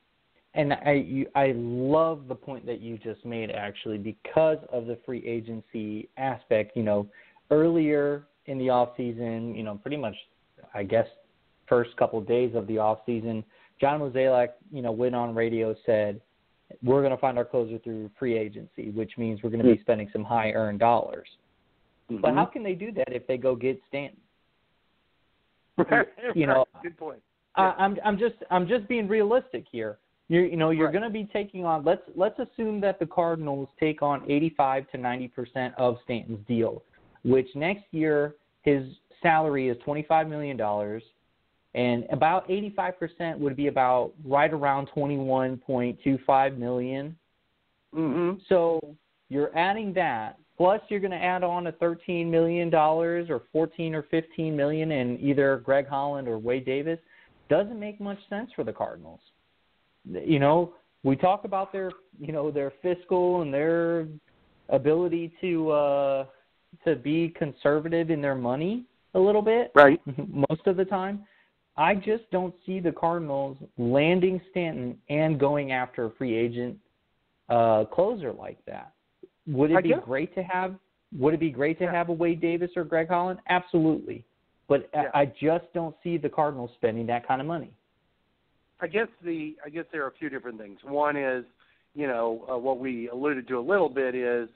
[0.56, 4.98] and I you, I love the point that you just made actually because of the
[5.06, 6.76] free agency aspect.
[6.76, 7.08] You know,
[7.52, 10.16] earlier in the off season, you know, pretty much,
[10.74, 11.06] I guess,
[11.68, 13.44] first couple of days of the off season,
[13.80, 16.20] John Mozeliak, you know, went on radio said,
[16.82, 19.76] "We're going to find our closer through free agency, which means we're going to be
[19.76, 19.82] hmm.
[19.82, 21.28] spending some high earned dollars."
[22.10, 24.20] But how can they do that if they go get Stanton?
[26.36, 27.22] you know, good point.
[27.56, 30.00] I, I'm I'm just I'm just being realistic here.
[30.28, 30.94] You you know you're Right.
[30.94, 34.98] going to be taking on let's let's assume that the Cardinals take on 85 to
[34.98, 36.84] 90 percent of Stanton's deal,
[37.24, 38.84] which next year his
[39.22, 41.04] salary is 25 million dollars,
[41.76, 47.16] and about 85 percent would be about right around 21.25 million.
[47.94, 48.40] Mhm.
[48.48, 48.80] So
[49.30, 53.96] you're adding that plus you're going to add on a 13 million dollars or 14
[53.96, 57.00] or 15 million in either Greg Holland or Wade Davis
[57.48, 59.22] doesn't make much sense for the Cardinals.
[60.04, 64.06] You know, we talk about their, you know, their fiscal and their
[64.68, 66.26] ability to uh
[66.86, 68.84] to be conservative in their money
[69.16, 70.00] a little bit Right.
[70.50, 71.24] most of the time.
[71.78, 76.78] I just don't see the Cardinals landing Stanton and going after a free agent
[77.48, 78.92] uh, closer like that.
[79.50, 80.76] Would it I be guess- great to have?
[81.18, 81.92] Would it be great to Yeah.
[81.92, 83.40] have a Wade Davis or Greg Holland?
[83.48, 84.24] Absolutely,
[84.68, 85.12] but I- Yeah.
[85.14, 87.74] I just don't see the Cardinals spending that kind of money.
[88.80, 90.84] I guess the I guess there are a few different things.
[90.84, 91.46] One is,
[91.96, 94.50] you know, uh, what we alluded to a little bit is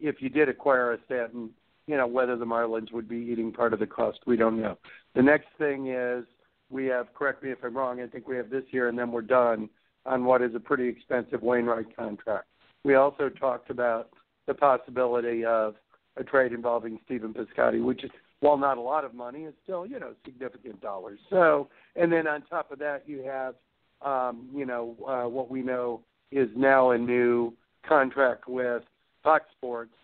[0.00, 1.54] if you did acquire a Stanton,
[1.86, 4.76] you know, whether the Marlins would be eating part of the cost, we don't know.
[5.14, 6.26] The next thing is
[6.70, 9.12] we have correct me if I'm wrong, I think we have this year and then
[9.12, 9.70] we're done
[10.06, 12.46] on what is a pretty expensive Wainwright contract.
[12.82, 14.08] we also talked about
[14.46, 15.74] the possibility of
[16.16, 19.86] a trade involving Stephen Piscotty, which is while not a lot of money, is still
[19.86, 21.18] you know significant dollars.
[21.28, 23.54] So, and then on top of that, you have
[24.02, 27.52] um, you know uh, what we know is now a new
[27.86, 28.82] contract with
[29.22, 29.94] Fox Sports,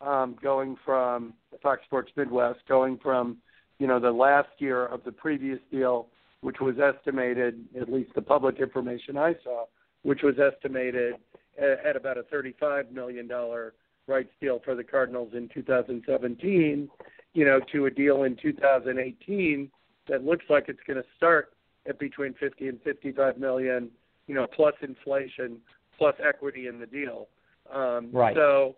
[0.00, 3.38] um, going from Fox Sports Midwest, going from
[3.78, 6.08] you know the last year of the previous deal,
[6.40, 9.64] which was estimated, at least the public information I saw,
[10.02, 11.14] which was estimated
[11.58, 13.74] at, at about a thirty-five million dollar
[14.06, 16.88] rights deal for the Cardinals in 2017,
[17.34, 19.70] you know, to a deal in 2018
[20.08, 21.52] that looks like it's going to start
[21.88, 23.90] at between 50 and 55 million,
[24.26, 25.58] you know, plus inflation,
[25.98, 27.28] plus equity in the deal.
[27.72, 28.36] Um, Right.
[28.36, 28.76] So,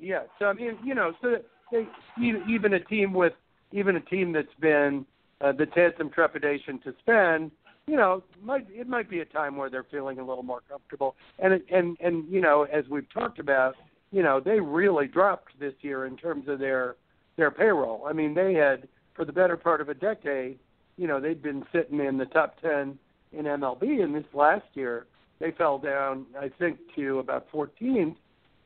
[0.00, 0.22] yeah.
[0.38, 1.36] So I mean, you know, so
[1.70, 1.86] they,
[2.18, 3.34] even a team with
[3.72, 5.06] even a team that's been
[5.40, 7.50] uh, that's had some trepidation to spend,
[7.86, 11.14] you know, might it might be a time where they're feeling a little more comfortable.
[11.38, 13.76] And and and you know, as we've talked about,
[14.12, 16.96] you know, they really dropped this year in terms of their
[17.36, 18.06] their payroll.
[18.06, 20.58] I mean, they had for the better part of a decade,
[20.96, 22.98] you know, they'd been sitting in the top ten
[23.32, 25.06] in MLB, and this last year
[25.38, 28.16] they fell down, I think, to about 14th.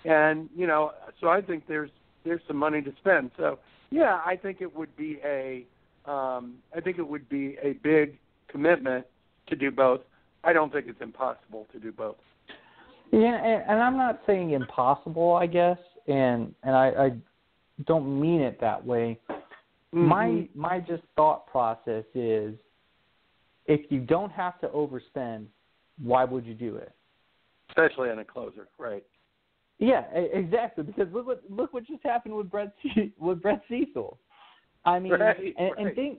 [0.05, 1.91] And you know, so I think there's
[2.25, 3.31] there's some money to spend.
[3.37, 3.59] So
[3.91, 5.67] yeah, I think it would be a
[6.07, 9.07] um, I think it would be a big commitment
[9.49, 10.01] to do both.
[10.43, 12.17] I don't think it's impossible to do both.
[13.13, 17.13] Yeah, and, and I'm not saying impossible, I guess, and and I, I
[17.87, 19.19] don't mean it that way.
[19.93, 20.49] My Mhm.
[20.55, 22.55] my just thought process is,
[23.67, 25.47] if you don't have to overspend,
[26.03, 26.93] why would you do it?
[27.71, 29.05] especially on a closer, right?
[29.79, 30.85] Yeah, exactly.
[30.85, 32.73] Because look what look what just happened with Brett
[33.19, 34.19] with Brett Cecil.
[34.85, 36.19] I mean, Right, and, and think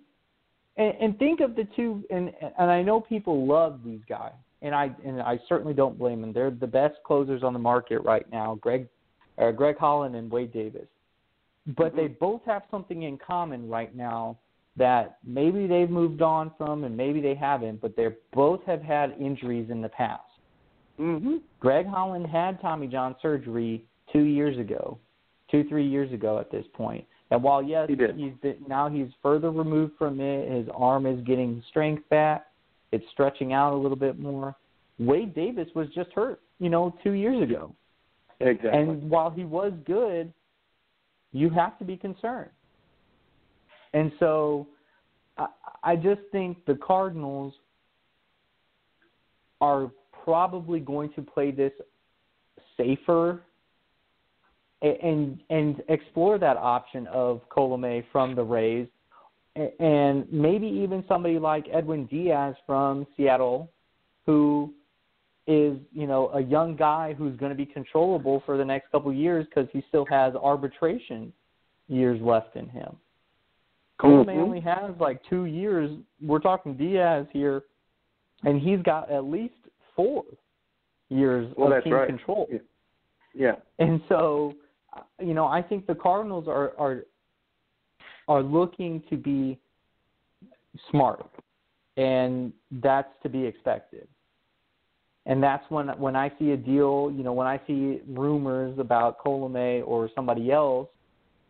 [0.77, 2.03] and, and think of the two.
[2.09, 6.21] And and I know people love these guys, and I and I certainly don't blame
[6.21, 6.33] them.
[6.33, 8.55] They're the best closers on the market right now.
[8.61, 8.87] Greg,
[9.37, 10.87] uh, Greg Holland and Wade Davis,
[11.77, 14.37] but they both have something in common right now
[14.77, 17.81] that maybe they've moved on from, and maybe they haven't.
[17.81, 20.23] But they both have had injuries in the past.
[20.99, 21.37] Mm-hmm.
[21.59, 24.99] Greg Holland had Tommy John surgery two years ago,
[25.49, 27.05] two three years ago at this point.
[27.31, 30.51] And while yes, He he's been, now he's further removed from it.
[30.51, 32.45] His arm is getting strength back.
[32.91, 34.55] It's stretching out a little bit more.
[34.99, 37.73] Wade Davis was just hurt, you know, two years ago.
[38.39, 38.69] Exactly.
[38.69, 40.33] And while he was good,
[41.31, 42.49] you have to be concerned.
[43.93, 44.67] And so
[45.37, 45.47] I,
[45.83, 47.53] I just think the Cardinals
[49.59, 49.91] are
[50.23, 51.73] probably going to play this
[52.77, 53.41] safer
[54.81, 58.87] and and explore that option of Colome from the Rays
[59.55, 63.69] and maybe even somebody like Edwin Diaz from Seattle
[64.25, 64.73] who
[65.47, 69.09] is you know a young guy who's going to be controllable for the next couple
[69.11, 71.33] of years because he still has arbitration
[71.87, 72.95] years left in him.
[73.99, 74.37] Colome Mhm.
[74.41, 75.91] only has like two years.
[76.21, 77.63] We're talking Diaz here,
[78.43, 79.55] and he's got at least
[79.95, 80.23] four
[81.09, 82.07] years Well, of that's team right.
[82.07, 82.47] control.
[82.49, 82.59] Yeah.
[83.33, 83.55] Yeah.
[83.79, 84.53] And so,
[84.93, 87.05] uh, you know, I think the Cardinals are are
[88.27, 89.59] are looking to be
[90.89, 91.29] smart,
[91.97, 94.07] and that's to be expected.
[95.25, 99.19] And that's when when I see a deal, you know, when I see rumors about
[99.23, 100.87] Colome or somebody else,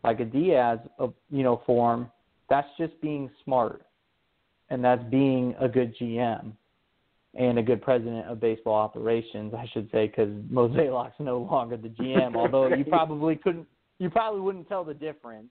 [0.04, 2.12] like a Diaz, of you know, form,
[2.50, 3.84] that's just being smart,
[4.70, 6.52] and that's being a good GM
[7.34, 11.88] and a good president of baseball operations, I should say, because Mozeliak's no longer the
[11.88, 12.36] GM.
[12.36, 13.68] Although you probably couldn't,
[14.00, 15.48] you probably wouldn't tell the difference.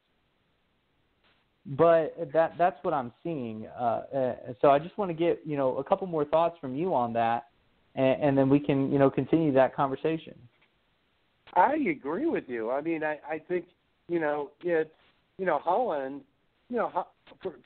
[1.67, 3.67] But that that's what I'm seeing.
[3.79, 6.75] Uh, uh, so I just want to get you know a couple more thoughts from
[6.75, 7.49] you on that,
[7.95, 10.35] and, and then we can you know continue that conversation.
[11.55, 12.71] I agree with you.
[12.71, 13.67] I mean, I, I think
[14.09, 14.91] you know it's
[15.39, 16.23] you know Holland.
[16.71, 17.07] You know,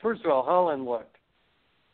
[0.01, 1.15] first of all, Holland looked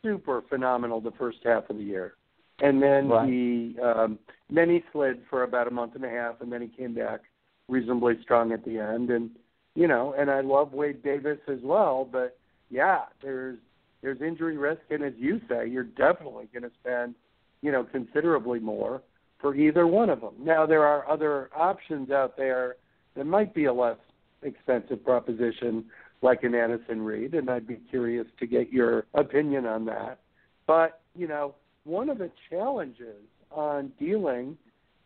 [0.02, 2.14] super phenomenal the first half of the year,
[2.60, 3.28] and then Right.
[3.28, 4.18] he um,
[4.50, 7.20] then he slid for about a month and a half, and then he came back
[7.68, 9.10] reasonably strong at the end.
[9.10, 9.30] And
[9.74, 12.36] you know, and I love Wade Davis as well, but
[12.70, 13.58] yeah, there's
[14.02, 17.14] there's injury risk, and as you say, you're definitely going to spend
[17.60, 19.02] you know considerably more
[19.40, 20.34] for either one of them.
[20.38, 22.76] Now there are other options out there
[23.16, 23.98] that might be a less
[24.42, 25.84] expensive proposition,
[26.20, 30.18] like an Addison Reed, and I'd be curious to get your opinion on that.
[30.66, 31.54] But you know,
[31.84, 34.56] one of the challenges on dealing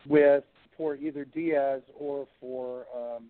[0.07, 0.45] with
[0.77, 3.25] for either Diaz or for um,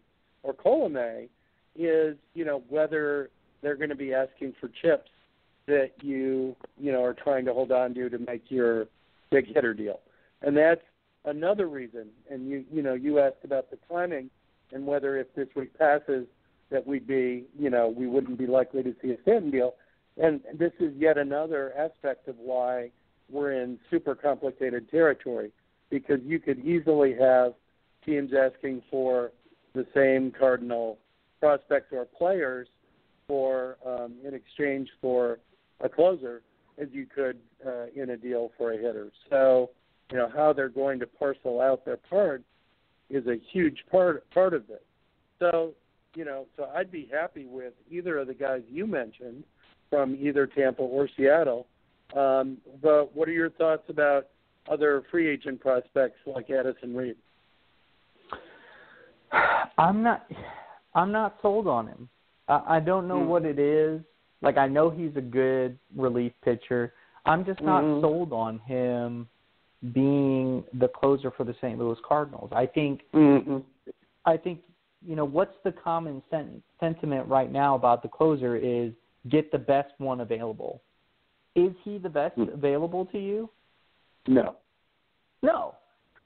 [0.47, 1.29] or Colome
[1.75, 3.31] is you know whether
[3.63, 5.11] they're going to be asking for chips
[5.67, 8.87] that you you know are trying to hold on to to make your
[9.31, 10.01] big hitter deal,
[10.43, 10.81] and that's
[11.25, 14.31] another reason, and you you know you asked about the timing
[14.73, 16.27] and whether if this week passes
[16.71, 19.75] that we'd be you know we wouldn't be likely to see a Stanton deal,
[20.17, 22.91] and this is yet another aspect of why
[23.29, 25.51] we're in super complicated territory
[25.91, 27.55] because you could easily have
[28.05, 29.33] teams asking for
[29.77, 30.99] the same Cardinal
[31.39, 32.67] prospects or players
[33.29, 35.39] for um, in exchange for
[35.81, 36.43] a closer
[36.79, 39.11] as you could uh, in a deal for a hitter.
[39.31, 39.71] So,
[40.11, 42.45] you know, how they're going to parcel out their parts
[43.11, 44.85] is a huge part part of it.
[45.39, 45.75] So,
[46.15, 49.45] you know, so I'd be happy with either of the guys you mentioned
[49.91, 51.67] from either Tampa or Seattle.
[52.17, 54.29] Um, but what are your thoughts about
[54.71, 57.17] other free agent prospects like Addison Reed?
[59.79, 60.27] I'm not.
[60.95, 62.09] I'm not sold on him.
[62.49, 63.27] I, I don't know Mm.
[63.27, 64.01] what it is.
[64.43, 66.93] Like I know he's a good relief pitcher.
[67.25, 68.01] I'm just not Mhm.
[68.01, 69.29] sold on him
[69.93, 71.79] being the closer for the St.
[71.79, 72.51] Louis Cardinals.
[72.53, 73.59] I think Mm-hmm.
[74.25, 74.61] I think
[75.07, 78.93] you know what's the common sen- sentiment right now about the closer is
[79.29, 80.81] get the best one available.
[81.55, 82.49] Is he the best Hmm.
[82.49, 83.51] available to you?
[84.27, 84.57] No.
[85.43, 85.75] No.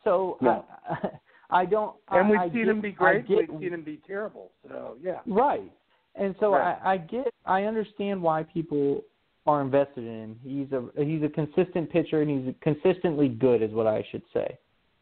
[0.04, 0.64] So No.
[0.88, 1.10] I,
[1.52, 1.94] I don't.
[2.10, 3.26] And we've I seen get, him be great.
[3.28, 4.50] get- We've seen him be terrible.
[4.68, 5.20] So yeah.
[5.26, 5.70] Right.
[6.16, 6.76] And so Right.
[6.84, 9.02] I, I get I understand why people
[9.46, 10.40] are invested in him.
[10.42, 14.58] He's a he's a consistent pitcher and he's consistently good is what I should say.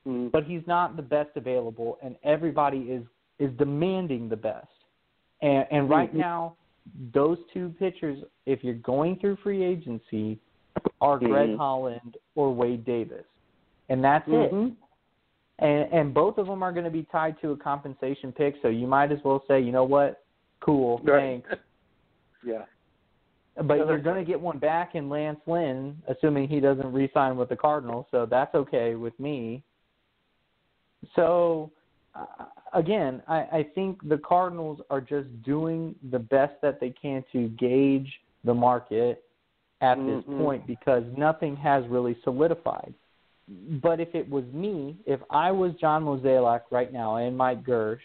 [0.06, 0.30] Mm.
[0.30, 3.02] But he's not the best available and everybody is
[3.38, 4.66] is demanding the best.
[5.42, 6.18] And and right Mhm.
[6.18, 6.56] now
[7.12, 10.38] those two pitchers if you're going through free agency
[11.00, 11.56] are Greg Mhm.
[11.56, 13.24] Holland or Wade Davis.
[13.88, 14.76] And that's it Mhm.
[15.58, 18.56] And and both of them are going to be tied to a compensation pick.
[18.62, 20.24] So you might as well say, you know what,
[20.60, 21.42] cool, Right.
[21.44, 21.62] thanks.
[22.44, 22.64] yeah.
[23.62, 27.48] But you're going to get one back in Lance Lynn, assuming he doesn't re-sign with
[27.48, 28.06] the Cardinals.
[28.12, 29.64] So that's okay with me.
[31.16, 31.72] So
[32.14, 37.24] uh, again, I, I think the Cardinals are just doing the best that they can
[37.32, 39.24] to gauge the market
[39.80, 40.38] at this Mhm.
[40.38, 42.94] point because nothing has really solidified.
[43.82, 48.00] But if it was me, if I was John Mozeliak right now and Mike Girsch,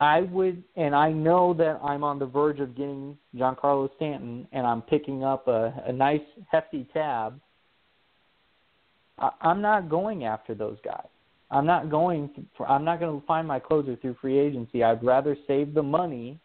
[0.00, 4.66] I would, and I know that I'm on the verge of getting Giancarlo Stanton, and
[4.66, 7.40] I'm picking up a, a nice hefty tab.
[9.18, 11.06] I, I'm not going after those guys.
[11.50, 12.30] I'm not going.
[12.56, 14.82] For, I'm not going to find my closer through free agency.
[14.82, 16.38] I'd rather save the money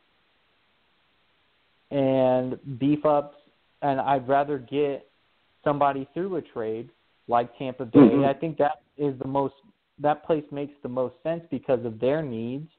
[1.91, 3.35] and beef up,
[3.81, 5.07] and I'd rather get
[5.63, 6.89] somebody through a trade
[7.29, 7.99] like Tampa Bay.
[7.99, 8.25] Mhm.
[8.27, 9.53] I think that is the most.
[9.99, 12.69] That place makes the most sense because of their needs,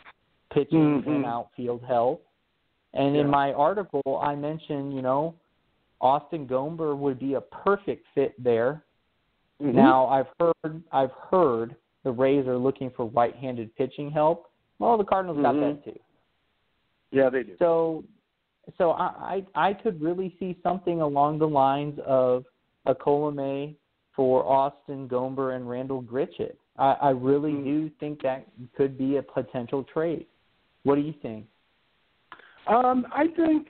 [0.50, 1.06] pitching Mhm.
[1.06, 2.26] and outfield help.
[2.92, 3.22] And Yeah.
[3.22, 5.34] in my article, I mentioned, you know,
[6.00, 8.84] Austin Gomber would be a perfect fit there.
[9.60, 9.74] Mhm.
[9.74, 14.50] Now I've heard I've heard the Rays are looking for right-handed pitching help.
[14.78, 15.60] Well, the Cardinals got Mhm.
[15.60, 16.00] that too.
[17.12, 17.56] Yeah, they do.
[17.58, 18.04] So,
[18.78, 22.46] so I, I I could really see something along the lines of
[22.86, 23.76] a Colome
[24.20, 26.54] for Austin Gomber and Randall Grichuk.
[26.76, 27.64] I, I really Mm.
[27.64, 28.46] do think that
[28.76, 30.26] could be a potential trade.
[30.82, 31.46] What do you think?
[32.66, 33.68] Um, I think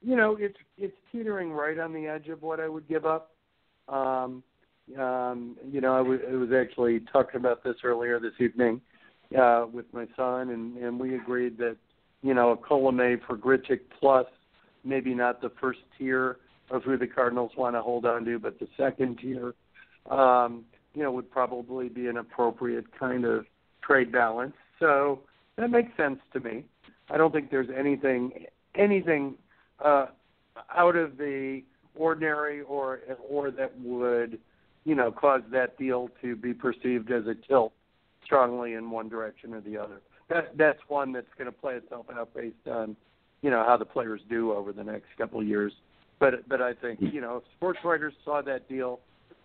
[0.00, 3.32] you know it's it's teetering right on the edge of what I would give up.
[3.86, 4.42] Um,
[4.98, 8.80] um, you know, I was, I was actually talking about this earlier this evening
[9.38, 11.76] uh, with my son, and, and we agreed that
[12.22, 14.26] you know a Colome for Grichuk plus
[14.84, 16.38] maybe not the first tier
[16.70, 19.52] of who the Cardinals want to hold on to, but the second tier,
[20.10, 23.46] um, you know, would probably be an appropriate kind of
[23.82, 24.54] trade balance.
[24.78, 25.20] So
[25.56, 26.64] that makes sense to me.
[27.10, 29.34] I don't think there's anything anything
[29.84, 30.06] uh,
[30.74, 31.62] out of the
[31.94, 34.38] ordinary or or that would
[34.84, 37.72] you know cause that deal to be perceived as a tilt
[38.24, 40.00] strongly in one direction or the other.
[40.28, 42.96] That that's one that's going to play itself out based on
[43.42, 45.72] you know how the players do over the next couple of years.
[46.18, 49.00] But but I think you know if sports writers saw that deal,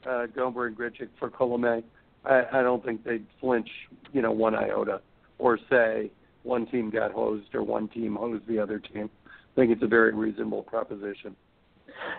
[0.06, 1.84] uh, Gomber and Grichuk for Colome,
[2.26, 3.70] I, I don't think they'd flinch
[4.14, 5.02] you know one iota
[5.40, 6.12] or say
[6.44, 9.10] one team got hosed or one team hosed the other team.
[9.26, 11.36] I think it's a very reasonable proposition.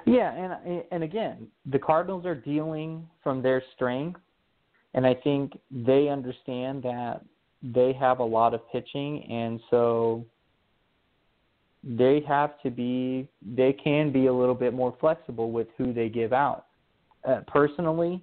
[0.07, 4.21] Yeah, and and again, the Cardinals are dealing from their strength,
[4.95, 7.23] and I think they understand that
[7.63, 10.25] they have a lot of pitching, and so
[11.85, 16.09] they have to be they can be a little bit more flexible with who they
[16.09, 16.67] give out.
[17.29, 18.23] Uh, personally,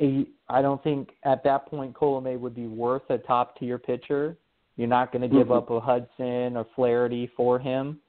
[0.00, 4.36] I I don't think at that point Colome would be worth a top tier pitcher.
[4.76, 5.56] You're not going to give Mhm.
[5.56, 8.00] up a Hudson or Flaherty for him.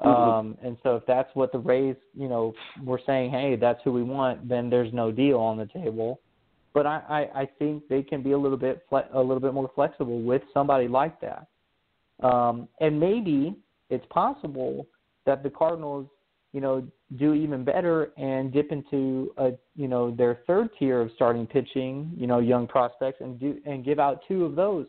[0.00, 0.06] Mhm.
[0.06, 2.54] Um, and so if that's what the Rays, you know,
[2.84, 6.20] were saying, hey, that's who we want, then there's no deal on the table.
[6.74, 9.54] but I, I, I think they can be a little bit fle- a little bit
[9.54, 11.46] more flexible with somebody like that.
[12.22, 13.56] Um, and maybe
[13.88, 14.86] it's possible
[15.24, 16.06] that the Cardinals,
[16.52, 16.86] you know,
[17.18, 22.12] do even better and dip into a you know their third tier of starting pitching,
[22.16, 24.86] you know, young prospects, and do and give out two of those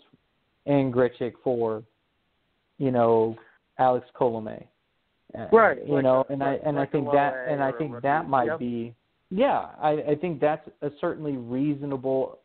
[0.66, 1.84] and Grichuk for,
[2.78, 3.36] you know,
[3.80, 4.64] Alex Colome.
[5.52, 5.86] Right.
[5.86, 8.30] You like know, a, and I and like I think that and I think that
[8.30, 8.60] might Yep.
[8.60, 8.96] be
[9.30, 12.40] yeah, I, I think that's a certainly reasonable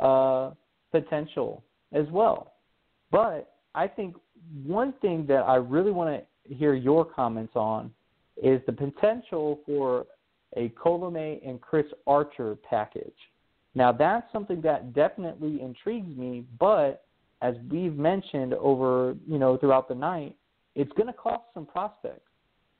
[0.00, 0.50] uh
[0.90, 1.62] potential
[1.92, 2.54] as well.
[3.10, 4.16] But I think
[4.64, 7.92] one thing that I really want to hear your comments on
[8.42, 10.06] is the potential for
[10.56, 13.14] a Colome and Chris Archer package.
[13.74, 17.04] Now that's something that definitely intrigues me, but
[17.42, 20.36] as we've mentioned over, you know, throughout the night,
[20.74, 22.30] it's going to cost some prospects.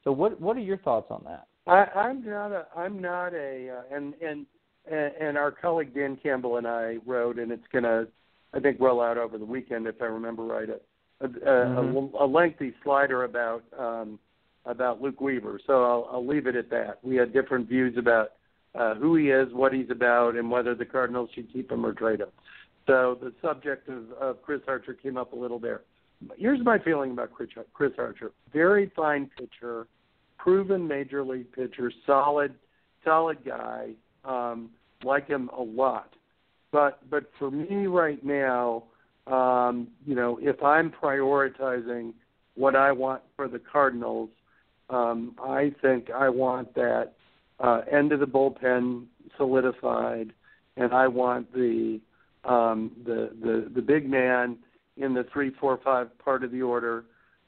[0.05, 1.46] So what what are your thoughts on that?
[1.66, 2.66] I, I'm not a.
[2.76, 3.70] I'm not a.
[3.70, 4.46] Uh, and and
[4.90, 8.07] and our colleague Dan Campbell and I wrote, and it's gonna,
[8.52, 10.68] I think, roll out over the weekend if I remember right.
[10.68, 10.80] A,
[11.20, 12.14] a, Mhm.
[12.20, 14.18] a, a lengthy slider about um,
[14.66, 15.60] about Luke Weaver.
[15.66, 16.98] So I'll, I'll leave it at that.
[17.02, 18.32] We had different views about
[18.74, 21.92] uh, who he is, what he's about, and whether the Cardinals should keep him or
[21.92, 22.30] trade him.
[22.86, 25.82] So the subject of, of Chris Archer came up a little there.
[26.36, 28.32] Here's my feeling about Chris, Archer.
[28.52, 29.86] Very fine pitcher,
[30.38, 32.54] proven major league pitcher, solid,
[33.04, 33.90] solid guy.
[34.24, 34.70] Um,
[35.04, 36.14] like him a lot.
[36.72, 38.84] But but for me right now,
[39.26, 42.14] um, you know, if I'm prioritizing
[42.54, 44.30] what I want for the Cardinals,
[44.91, 47.12] um, I think I want that
[47.61, 49.07] uh, end of the bullpen
[49.37, 50.32] solidified,
[50.76, 52.01] and I want the
[52.45, 54.59] um, the the the big man
[54.97, 57.05] in the three, four, five part of the order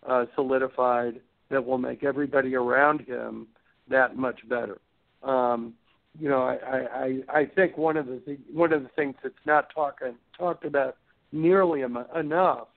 [0.07, 1.21] uh, solidified
[1.51, 3.47] that will make everybody around him
[3.89, 4.79] that much better.
[5.23, 5.75] Um,
[6.19, 9.35] you know, I, I I think one of the th- one of the things that's
[9.45, 10.97] not talking talked about
[11.33, 12.69] nearly em- enough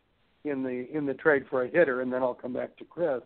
[0.43, 3.22] in the in the trade for a hitter, and then I'll come back to Chris,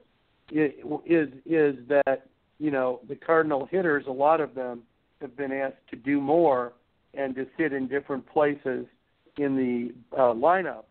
[0.52, 2.28] is is that
[2.60, 4.84] you know the Cardinal hitters, a lot of them
[5.22, 6.74] have been asked to do more
[7.14, 8.86] and to sit in different places
[9.38, 10.84] in the uh, lineup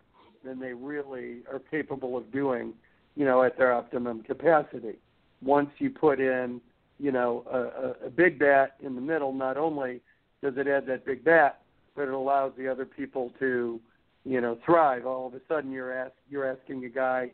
[0.45, 2.73] than they really are capable of doing,
[3.17, 4.97] you know, at their optimum capacity.
[5.43, 6.61] Once you put in,
[6.99, 10.01] you know, a, a, a big bat in the middle, not only
[10.43, 11.61] does it add that big bat,
[11.95, 13.81] but it allows the other people to,
[14.25, 15.07] you know, thrive.
[15.07, 17.31] All of a sudden, you're ask, you're asking a guy,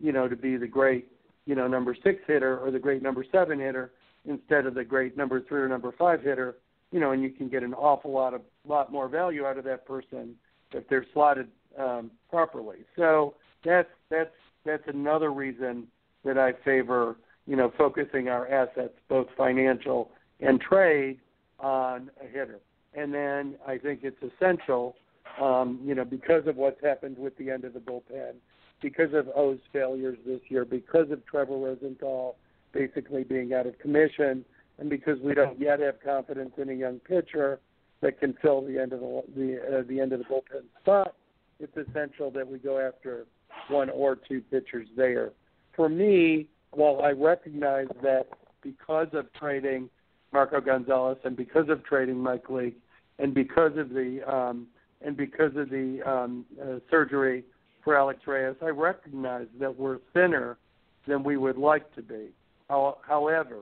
[0.00, 1.08] you know, to be the great,
[1.46, 3.92] you know, number six hitter or the great number seven hitter
[4.26, 6.56] instead of the great number three or number five hitter.
[6.90, 9.64] You know, and you can get an awful lot of lot more value out of
[9.64, 10.34] that person
[10.72, 12.78] if they're slotted um, properly.
[12.96, 13.34] So
[13.64, 14.34] that's that's
[14.64, 15.86] that's another reason
[16.24, 17.16] that I favor
[17.46, 21.18] you know focusing our assets, both financial and trade,
[21.62, 22.60] on a hitter.
[22.94, 24.96] And then I think it's essential,
[25.40, 28.34] um, you know, because of what's happened with the end of the bullpen,
[28.82, 32.36] because of Oh's failures this year, because of Trevor Rosenthal
[32.72, 34.44] basically being out of commission,
[34.78, 37.60] and because we don't yet have confidence in a young pitcher
[38.00, 41.14] that can fill the end of the the, uh, the end of the bullpen spot,
[41.60, 43.26] it's essential that we go after
[43.68, 45.30] one or two pitchers there.
[45.76, 48.26] For me, while I recognize that
[48.62, 49.88] because of trading
[50.32, 52.78] Marco Gonzalez and because of trading Mike Leake
[53.18, 54.66] and because of the um,
[55.04, 57.44] and because of the um, uh, surgery
[57.82, 60.58] for Alex Reyes, I recognize that we're thinner
[61.06, 62.28] than we would like to be.
[62.68, 63.58] However,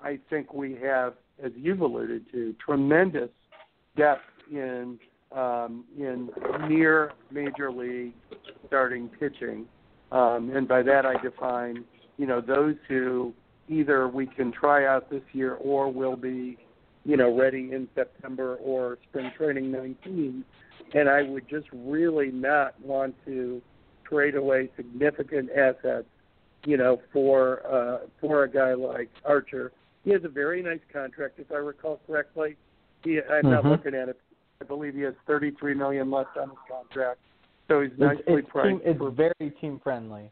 [0.00, 3.30] I think we have, as you've alluded to, tremendous
[3.96, 4.98] depth in
[5.32, 6.28] um, in
[6.68, 8.14] near major league
[8.66, 9.64] starting pitching,
[10.10, 11.84] um, and by that I define,
[12.18, 13.32] you know, those who
[13.68, 16.58] either we can try out this year or will be,
[17.04, 20.44] you know, ready in September or spring training 19.
[20.94, 23.62] And I would just really not want to
[24.04, 26.06] trade away significant assets,
[26.64, 29.72] you know, for uh, for a guy like Archer.
[30.04, 32.56] He has a very nice contract, if I recall correctly.
[33.04, 33.70] He, I'm not Mhm.
[33.70, 34.20] looking at it.
[34.60, 37.18] I believe he has 33 million left on his contract,
[37.68, 38.68] so he's It's, nicely it's, priced.
[38.68, 40.30] team, it's for very team friendly.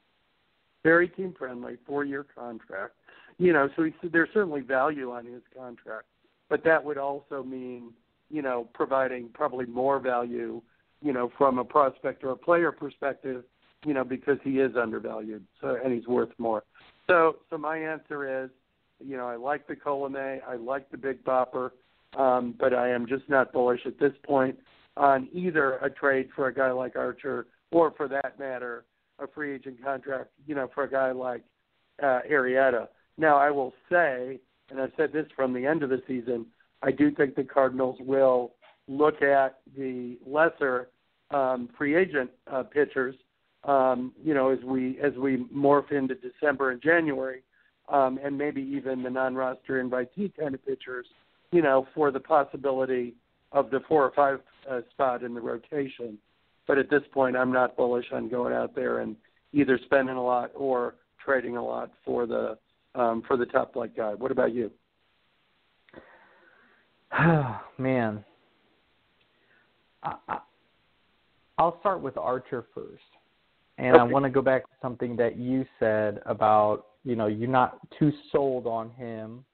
[0.84, 2.94] very team friendly, four year contract.
[3.38, 6.06] You know, so he's, there's certainly value on his contract,
[6.48, 7.92] but that would also mean,
[8.30, 10.60] you know, providing probably more value,
[11.02, 13.44] you know, from a prospect or a player perspective,
[13.84, 16.64] you know, because he is undervalued, so and he's worth more.
[17.06, 18.50] So, so my answer is,
[19.04, 21.70] you know, I like the Colome, I like the Big Bopper,
[22.16, 24.58] um, but I am just not bullish at this point
[24.96, 28.84] on either a trade for a guy like Archer or, for that matter,
[29.20, 31.42] a free agent contract, you know, for a guy like
[32.02, 32.88] uh, Arrieta.
[33.16, 36.46] Now, I will say, and I've said this from the end of the season,
[36.82, 38.52] I do think the Cardinals will
[38.86, 40.88] look at the lesser
[41.30, 43.14] um, free agent uh, pitchers,
[43.64, 47.42] um, you know, as we as we morph into December and January,
[47.88, 51.06] um, and maybe even the non-roster invitee kind of pitchers,
[51.52, 53.14] you know, for the possibility
[53.52, 56.18] of the four or five uh, spot in the rotation.
[56.66, 59.16] But at this point, I'm not bullish on going out there and
[59.52, 62.58] either spending a lot or trading a lot for the
[62.94, 64.14] um, for the top flight guy.
[64.14, 64.70] What about you?
[67.12, 68.24] Oh man,
[70.02, 70.38] I, I,
[71.58, 73.02] I'll start with Archer first,
[73.78, 74.00] and Okay.
[74.00, 77.78] I want to go back to something that you said about you know you're not
[77.98, 79.44] too sold on him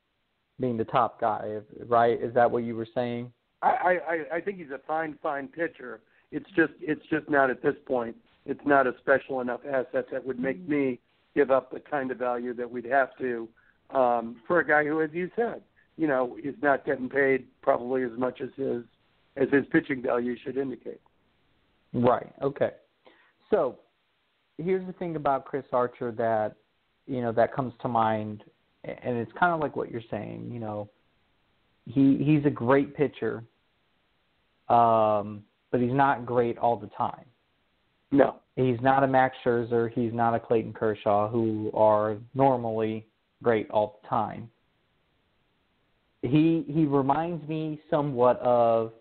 [0.61, 2.21] being the top guy, right?
[2.23, 3.33] Is that what you were saying?
[3.63, 6.01] I, I, I- I think he's a fine, fine pitcher.
[6.33, 8.17] It's just it's just not at this point.
[8.47, 11.01] It's not a special enough asset that would make me
[11.35, 13.49] give up the kind of value that we'd have to
[13.91, 15.63] um, for a guy who, as you said,
[15.97, 18.83] you know, is not getting paid probably as much as his
[19.37, 21.01] as his pitching value should indicate.
[21.93, 22.33] Right.
[22.43, 22.71] Okay.
[23.51, 23.79] So
[24.59, 26.57] here's the thing about Chris Archer that
[27.07, 28.43] you know that comes to mind,
[28.85, 30.51] and it's kind of like what you're saying.
[30.53, 30.89] You know,
[31.87, 33.45] he he's a great pitcher,
[34.69, 37.25] um, but he's not great all the time.
[38.11, 38.37] No.
[38.57, 39.91] He's not a Max Scherzer.
[39.93, 43.07] He's not a Clayton Kershaw, who are normally
[43.43, 44.49] great all the time.
[46.25, 48.93] He he reminds me somewhat of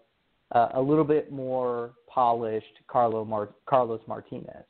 [0.52, 4.66] uh, a little bit more polished Carlo Mar- Carlos Martinez.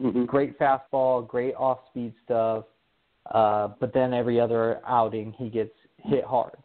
[0.00, 0.24] Mm-hmm.
[0.24, 2.64] Great fastball, great off-speed stuff,
[3.32, 6.58] uh, but then every other outing he gets hit hard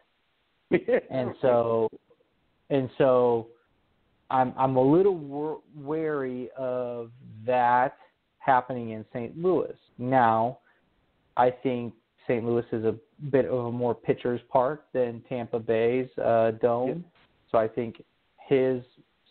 [1.09, 1.89] and so
[2.69, 3.47] and so
[4.29, 7.11] I'm I'm a little wor- wary of
[7.45, 7.97] that
[8.39, 9.37] happening in St.
[9.37, 9.75] Louis.
[9.97, 10.59] Now,
[11.37, 11.93] I think
[12.27, 12.43] St.
[12.43, 12.95] Louis is a
[13.29, 16.95] bit of a more pitcher's park than Tampa Bay's uh, dome, Yeah.
[17.51, 18.03] so I think
[18.47, 18.81] his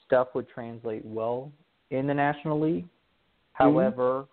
[0.07, 1.51] stuff would translate well
[1.91, 2.87] in the National League.
[3.53, 4.27] However,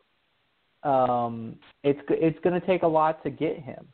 [0.84, 3.88] um, it's it's going to take a lot to get him.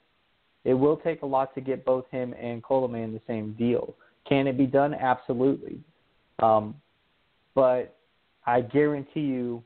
[0.66, 3.96] It will take a lot to get both him and Colome in the same deal.
[4.28, 4.94] Can it be done?
[4.94, 5.80] Absolutely.
[6.40, 6.76] Um,
[7.56, 7.98] but
[8.46, 9.64] I guarantee you,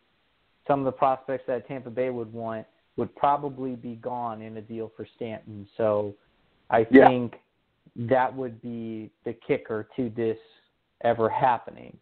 [0.67, 2.65] some of the prospects that Tampa Bay would want
[2.97, 5.67] would probably be gone in a deal for Stanton.
[5.77, 6.15] So
[6.69, 7.07] I Yeah.
[7.07, 7.41] think
[7.95, 10.39] that would be the kicker to this
[11.01, 11.97] ever happening.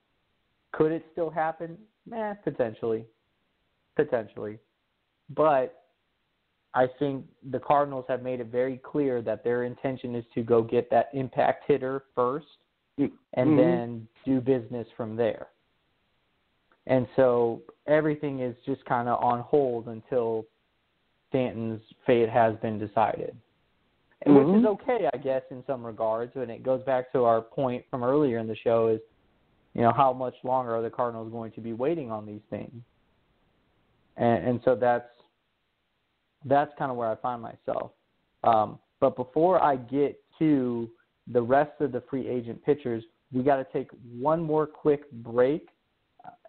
[0.71, 1.77] Could it still happen?
[2.11, 3.05] Eh, potentially.
[3.95, 4.59] Potentially.
[5.29, 5.81] But
[6.73, 10.61] I think the Cardinals have made it very clear that their intention is to go
[10.61, 12.57] get that impact hitter first
[12.97, 13.57] and Mhm.
[13.57, 15.51] then do business from there.
[16.87, 20.45] And so everything is just kind of on hold until
[21.35, 23.35] Stanton's fate has been decided.
[24.21, 24.67] And Which is Mhm.
[24.67, 26.33] okay, I guess, in some regards.
[26.35, 29.01] And it goes back to our point from earlier in the show is,
[29.73, 32.81] you know, how much longer are the Cardinals going to be waiting on these things?
[34.15, 35.09] And, and so that's
[36.45, 37.91] that's kind of where I find myself.
[38.43, 40.89] Um, but before I get to
[41.27, 45.69] the rest of the free agent pitchers, we got to take one more quick break.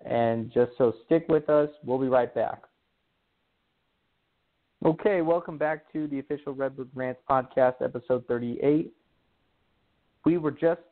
[0.04, 2.62] And just so stick with us, we'll be right back.
[4.84, 8.92] Okay, welcome back to the official Redbird Rants podcast, episode 38.
[10.24, 10.82] We were just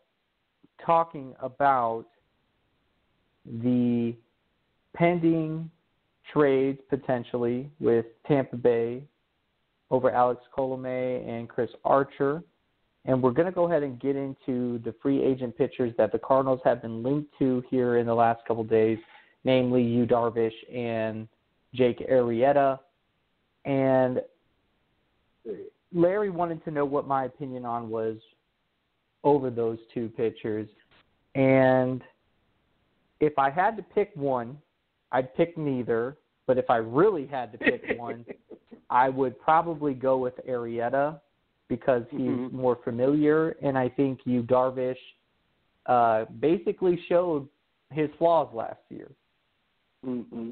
[0.85, 2.07] talking about
[3.45, 4.15] the
[4.97, 5.71] pending
[6.33, 9.05] trades potentially with Tampa Bay
[9.91, 12.43] over Alex Colomé and Chris Archer.
[13.05, 16.19] And we're going to go ahead and get into the free agent pitchers that the
[16.19, 18.99] Cardinals have been linked to here in the last couple days,
[19.45, 21.29] namely Yu Darvish and
[21.75, 22.79] Jake Arrieta.
[23.65, 24.21] And
[25.93, 28.17] Larry wanted to know what my opinion on was
[29.23, 30.69] over those two pitchers.
[31.35, 32.03] And
[33.21, 34.59] if I had to pick one,
[35.13, 36.17] I'd pick neither.
[36.47, 38.25] But if I really had to pick one,
[38.91, 41.21] I would probably go with Arrieta
[41.69, 42.53] because he's Mhm.
[42.53, 44.99] more familiar, and I think Yu Darvish
[45.87, 47.49] uh, basically showed
[47.91, 49.11] his flaws last year,
[50.05, 50.51] Mm-hmm.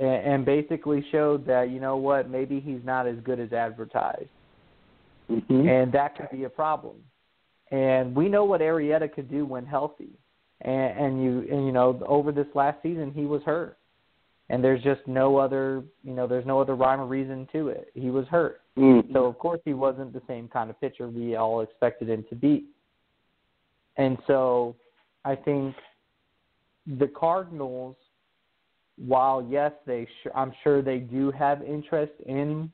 [0.00, 4.28] And basically showed that you know what, maybe he's not as good as advertised,
[5.30, 5.68] Mm-hmm.
[5.68, 6.96] and that could be a problem.
[7.70, 10.08] And we know what Arrieta could do when healthy,
[10.62, 13.76] and, and you and you know over this last season he was hurt,
[14.48, 17.90] and there's just no other you know there's no other rhyme or reason to it.
[17.92, 18.62] He was hurt.
[18.78, 19.12] Mm-hmm.
[19.12, 22.34] So of course he wasn't the same kind of pitcher we all expected him to
[22.34, 22.64] be.
[23.98, 24.76] And so
[25.26, 25.74] I think
[26.86, 27.96] the Cardinals,
[29.06, 32.72] while yes, they sh- I'm sure they do have interest in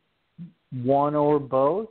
[0.82, 1.88] one or both.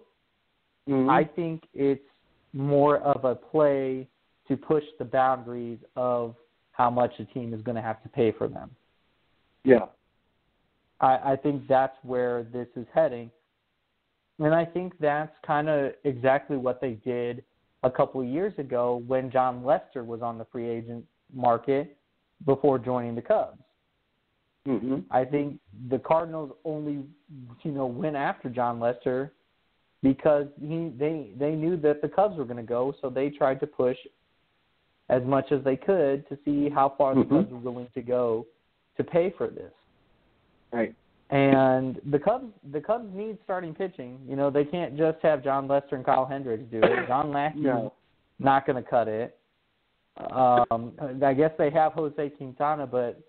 [0.87, 1.09] Mhm.
[1.09, 2.05] I think it's
[2.53, 4.07] more of a play
[4.47, 6.35] to push the boundaries of
[6.71, 8.75] how much a team is going to have to pay for them.
[9.63, 9.87] Yeah.
[10.99, 13.31] I, I think that's where this is heading.
[14.39, 17.43] And I think that's kind of exactly what they did
[17.83, 21.97] a couple of years ago when Jon Lester was on the free agent market
[22.45, 23.59] before joining the Cubs.
[24.65, 25.59] Hmm I think
[25.89, 27.03] the Cardinals only,
[27.63, 29.33] you know, went after Jon Lester
[30.01, 33.59] because he they they knew that the Cubs were going to go, so they tried
[33.59, 33.97] to push
[35.09, 37.23] as much as they could to see how far Mhm.
[37.23, 38.45] the Cubs were willing to go
[38.97, 39.73] to pay for this.
[40.71, 40.95] Right.
[41.29, 44.19] And the Cubs the Cubs need starting pitching.
[44.27, 47.07] You know, they can't just have Jon Lester and Kyle Hendricks do it.
[47.07, 47.91] John Lackey's No.
[48.39, 49.37] not going to cut it.
[50.31, 50.93] Um,
[51.23, 53.19] I guess they have Jose Quintana, but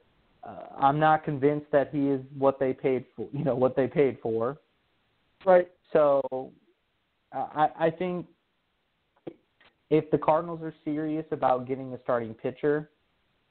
[0.47, 3.29] uh, I'm not convinced that he is what they paid for.
[3.33, 4.59] You know what they paid for.
[5.45, 5.71] Right.
[5.93, 6.51] So,
[7.35, 8.27] uh, I I think
[9.91, 12.91] if the Cardinals are serious about getting a starting pitcher,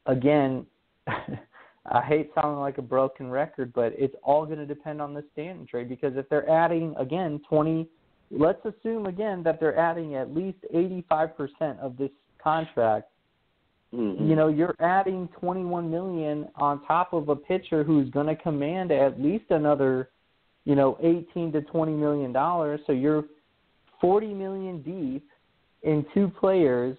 [0.06, 0.66] again,
[1.08, 5.24] I hate sounding like a broken record, but it's all going to depend on the
[5.34, 7.88] Stanton trade because if they're adding again 20,
[8.32, 13.10] let's assume again that they're adding at least 85% of this contract.
[13.94, 14.28] Mhm.
[14.28, 18.92] You know, you're adding 21 million on top of a pitcher who's going to command
[18.92, 20.10] at least another,
[20.66, 22.80] you know, 18 to 20 million dollars.
[22.88, 23.26] So you're
[24.02, 25.28] 40 million deep
[25.84, 26.98] in two players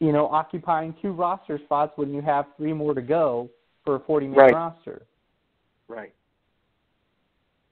[0.00, 3.48] you know, occupying two roster spots when you have three more to go
[3.84, 4.52] for a 40 man Right.
[4.52, 5.06] roster.
[5.88, 6.12] Right.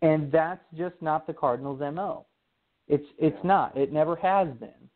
[0.01, 2.25] And that's just not the Cardinals' MO.
[2.89, 3.49] It's it's Yeah.
[3.49, 3.77] not.
[3.77, 4.91] It never has been.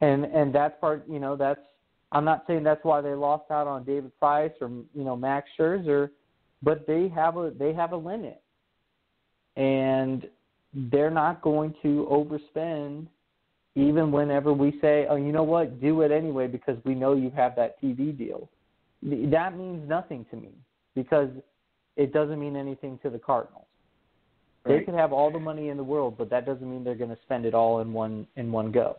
[0.00, 1.60] And and that's part, you know, that's
[2.12, 5.48] I'm not saying that's why they lost out on David Price or you know Max
[5.58, 6.10] Scherzer,
[6.62, 8.42] but they have a they have a limit.
[9.56, 10.28] And
[10.74, 13.06] they're not going to overspend
[13.74, 15.80] even whenever we say, "Oh, you know what?
[15.80, 18.48] Do it anyway because we know you have that TV deal."
[19.02, 20.52] That means nothing to me
[20.94, 21.28] because
[21.96, 23.66] it doesn't mean anything to the Cardinals.
[24.64, 24.84] They Right.
[24.84, 27.22] could have all the money in the world, but that doesn't mean they're going to
[27.22, 28.96] spend it all in one in one go.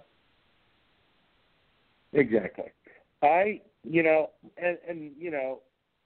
[2.13, 2.71] Exactly.
[3.21, 5.59] I, you know, and, and you know,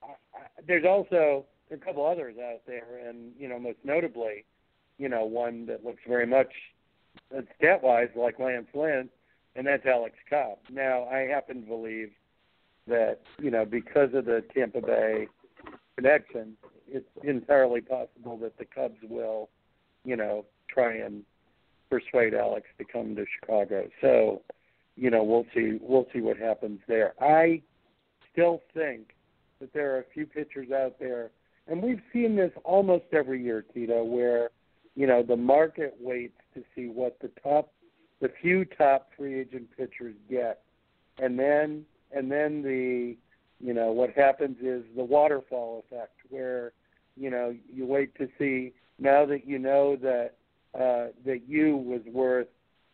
[0.03, 4.45] I, I, there's also a couple others out there, and you know, most notably,
[4.97, 6.51] you know, one that looks very much
[7.35, 9.09] uh, stat wise like Lance Lynn,
[9.55, 10.57] and that's Alex Cobb.
[10.71, 12.11] Now, I happen to believe
[12.87, 15.27] that you know because of the Tampa Bay
[15.95, 19.49] connection, it's entirely possible that the Cubs will,
[20.03, 21.23] you know, try and
[21.89, 23.87] persuade Alex to come to Chicago.
[24.01, 24.41] So,
[24.95, 27.13] you know, we'll see we'll see what happens there.
[27.21, 27.61] I
[28.31, 29.15] still think
[29.59, 31.31] that there are a few pitchers out there
[31.67, 34.49] and we've seen this almost every year, Tito, where,
[34.95, 37.71] you know, the market waits to see what the top
[38.19, 40.63] the few top free agent pitchers get.
[41.19, 43.15] And then and then the
[43.63, 46.73] you know, what happens is the waterfall effect where,
[47.15, 50.31] you know, you wait to see now that you know that
[50.75, 52.47] uh that you was worth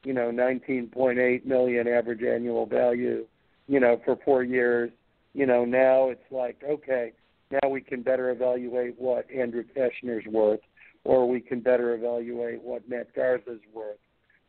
[0.08, 3.26] you know, 19.8 million average annual value,
[3.68, 4.90] you know, for four years.
[5.34, 7.12] You know, now it's like, okay,
[7.52, 10.62] now we can better evaluate what Andrew Cashner's worth,
[11.04, 13.98] or we can better evaluate what Matt Garza's worth,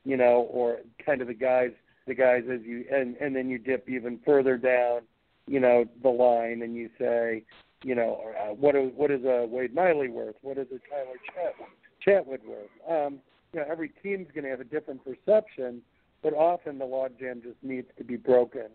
[0.04, 1.72] you know, or kind of the guys,
[2.06, 5.00] the guys as you, and and then you dip even further down,
[5.48, 7.42] you know, the line, and you say,
[7.82, 10.36] you know, uh, what is what is a Wade Miley worth?
[10.42, 11.54] What is a Tyler Chat,
[12.06, 12.70] Chatwood worth?
[12.88, 13.18] Um,
[13.52, 15.82] you know, every team's going to have a different perception,
[16.22, 18.68] but often the logjam just needs to be broken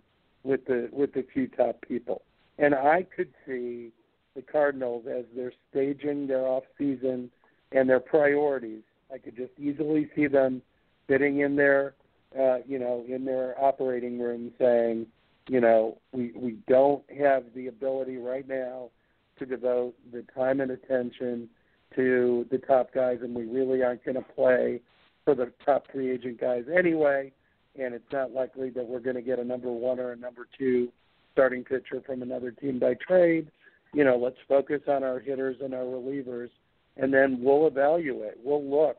[0.43, 2.21] with the with the few top people.
[2.57, 3.91] And I could see
[4.36, 7.30] the Cardinals as they're staging their off season
[7.71, 8.82] and their priorities.
[9.13, 10.61] I could just easily see them
[11.07, 11.93] sitting in their
[12.38, 15.05] uh, you know, in their operating room saying,
[15.47, 18.89] you know, we we don't have the ability right now
[19.38, 21.49] to devote the time and attention
[21.95, 24.81] to the top guys, and we really aren't going to play
[25.25, 27.31] for the top free agent guys anyway.
[27.79, 30.47] And it's not likely that we're going to get a number one or a number
[30.57, 30.89] two
[31.31, 33.49] starting pitcher from another team by trade.
[33.93, 36.49] You know, let's focus on our hitters and our relievers,
[36.97, 38.35] and then we'll evaluate.
[38.43, 38.97] We'll look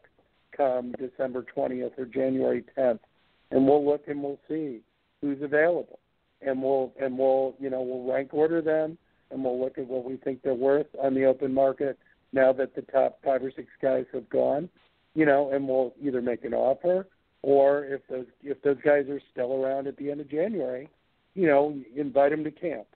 [0.56, 3.00] come December 20th or January 10th,
[3.50, 4.80] and we'll look and we'll see
[5.20, 5.98] who's available,
[6.42, 8.98] and we'll and we'll you know we'll rank order them,
[9.30, 11.98] and we'll look at what we think they're worth on the open market
[12.34, 14.68] now that the top five or six guys have gone,
[15.14, 17.06] you know, and we'll either make an offer
[17.42, 20.88] or if those if those guys are still around at the end of January,
[21.34, 22.86] you know, invite them to camp.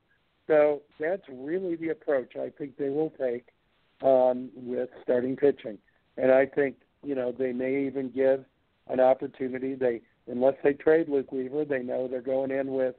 [0.47, 3.47] So that's really the approach I think they will take
[4.03, 5.79] um, with starting pitching,
[6.17, 8.45] and I think you know they may even give
[8.89, 9.75] an opportunity.
[9.75, 12.97] They unless they trade Luke Weaver, they know they're going in with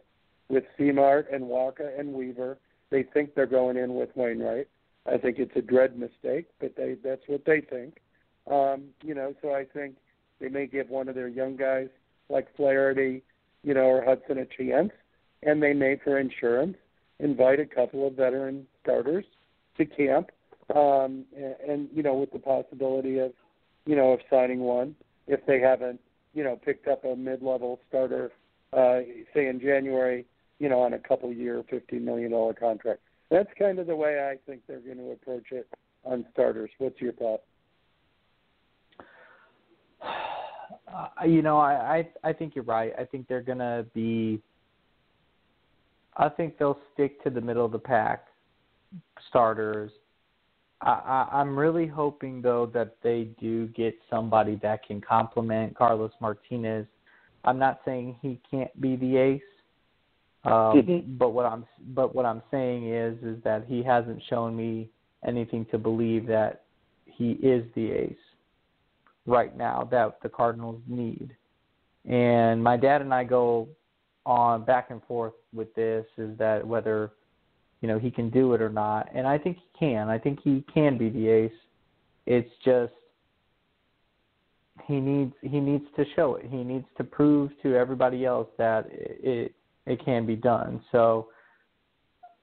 [0.49, 2.57] with C-Mart and Wacha and Weaver.
[2.89, 4.67] They think they're going in with Wainwright.
[5.05, 7.97] I think it's a dread mistake, but they that's what they think.
[8.49, 9.95] Um, you know, so I think
[10.39, 11.89] they may give one of their young guys
[12.29, 13.23] like Flaherty,
[13.63, 14.91] you know, or Hudson a chance,
[15.43, 16.77] and they may, for insurance,
[17.19, 19.25] invite a couple of veteran starters
[19.77, 20.29] to camp,
[20.75, 23.31] um, and, and you know, with the possibility of,
[23.85, 24.95] you know, of signing one
[25.27, 25.99] if they haven't,
[26.33, 28.31] you know, picked up a mid-level starter,
[28.73, 28.99] uh,
[29.33, 30.25] say in January,
[30.59, 33.01] you know, on a couple-year, fifteen million dollar contract.
[33.29, 35.67] That's kind of the way I think they're going to approach it
[36.03, 36.71] on starters.
[36.79, 37.41] What's your thought?
[40.01, 42.93] Uh, you know, I, I I think you're right.
[42.97, 44.41] I think they're gonna be.
[46.17, 48.27] I think they'll stick to the middle of the pack
[49.29, 49.91] starters.
[50.81, 56.11] I, I I'm really hoping though that they do get somebody that can complement Carlos
[56.19, 56.87] Martinez.
[57.45, 59.41] I'm not saying he can't be the ace,
[60.45, 61.17] um, Mhm.
[61.17, 64.89] but what I'm but what I'm saying is is that he hasn't shown me
[65.23, 66.63] anything to believe that
[67.05, 68.17] he is the ace
[69.25, 71.35] right now that the Cardinals need.
[72.05, 73.67] And my dad and I go
[74.25, 77.11] on back and forth with this is that whether
[77.81, 79.09] you know he can do it or not.
[79.13, 80.09] And I think he can.
[80.09, 81.51] I think he can be the ace.
[82.25, 82.93] It's just
[84.85, 86.45] he needs he needs to show it.
[86.49, 89.53] He needs to prove to everybody else that it
[89.89, 90.81] it can be done.
[90.91, 91.27] So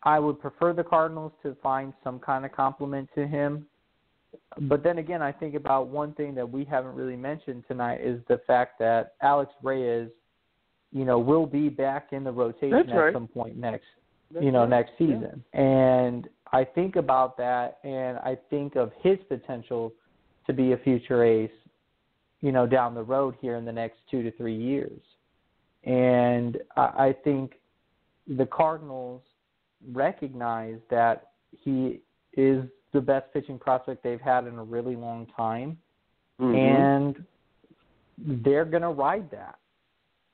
[0.02, 3.66] I would prefer the Cardinals to find some kind of compliment to him
[4.62, 8.20] but then again, I think about one thing that we haven't really mentioned tonight is
[8.28, 10.08] the fact that Alex Reyes,
[10.92, 13.12] you know, will be back in the rotation That's at right.
[13.12, 13.86] some point next,
[14.30, 14.70] That's you know, right.
[14.70, 15.06] next Yeah.
[15.06, 15.44] season.
[15.52, 19.92] And I think about that, and I think of his potential
[20.46, 21.50] to be a future ace,
[22.40, 25.00] you know, down the road here in the next two to three years.
[25.86, 27.54] And I, I think
[28.26, 29.22] the Cardinals
[29.92, 32.00] recognize that he
[32.36, 35.78] is the best pitching prospect they've had in a really long time,
[36.40, 36.56] Mhm.
[36.56, 37.24] and
[38.18, 39.56] they're going to ride that.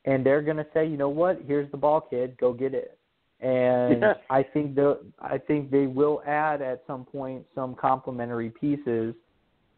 [0.05, 1.43] And they're going to say, you know what?
[1.43, 2.37] Here's the ball, kid.
[2.39, 2.99] Go get it.
[3.41, 4.15] And Yeah.
[4.31, 9.15] I think the I think they will add at some point some complementary pieces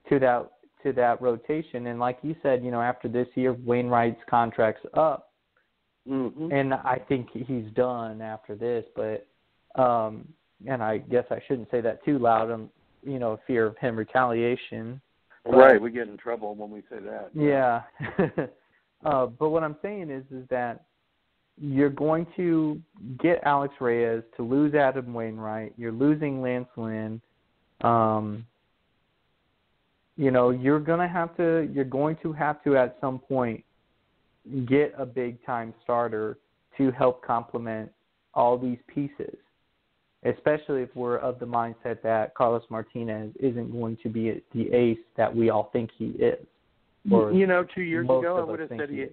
[0.08, 0.50] to that
[0.82, 1.86] to that rotation.
[1.86, 5.32] And like you said, you know, after this year, Wainwright's contract's up,
[6.08, 6.52] Mhm.
[6.52, 8.84] and I think he's done after this.
[8.94, 9.26] But
[9.80, 10.28] um,
[10.66, 12.50] and I guess I shouldn't say that too loud.
[12.50, 12.70] I'm,
[13.02, 15.00] you know, fear of him retaliation.
[15.46, 17.30] right, we get in trouble when we say that.
[17.34, 17.82] Yeah.
[19.04, 20.84] uh, but what I'm saying is, is that
[21.58, 22.80] you're going to
[23.18, 25.74] get Alex Reyes to lose Adam Wainwright.
[25.76, 27.20] You're losing Lance Lynn.
[27.82, 28.46] Um,
[30.16, 31.68] you know, you're gonna have to.
[31.72, 33.64] You're going to have to at some point
[34.66, 36.38] get a big time starter
[36.78, 37.90] to help complement
[38.34, 39.36] all these pieces.
[40.24, 44.98] Especially if we're of the mindset that Carlos Martinez isn't going to be the ace
[45.16, 46.46] that we all think he is.
[47.04, 49.12] You know, two years ago I would have said he he is.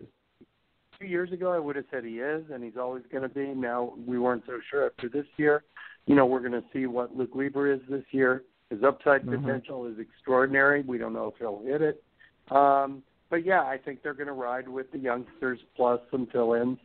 [0.98, 3.48] two years ago I would have said he is, and he's always going to be.
[3.48, 5.64] Now we weren't so sure after this year.
[6.06, 8.44] You know, we're going to see what Luke Weaver is this year.
[8.70, 9.42] His upside Mhm.
[9.42, 10.82] potential is extraordinary.
[10.84, 12.02] We don't know if he'll hit it.
[12.50, 16.78] Um, but yeah, I think they're going to ride with the youngsters plus some fill-ins,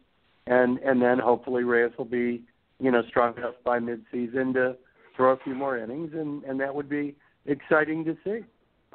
[0.46, 2.44] and and then hopefully Reyes will be
[2.80, 4.76] you know strong enough by mid-season to
[5.14, 8.44] throw a few more innings, and and that would be exciting to see.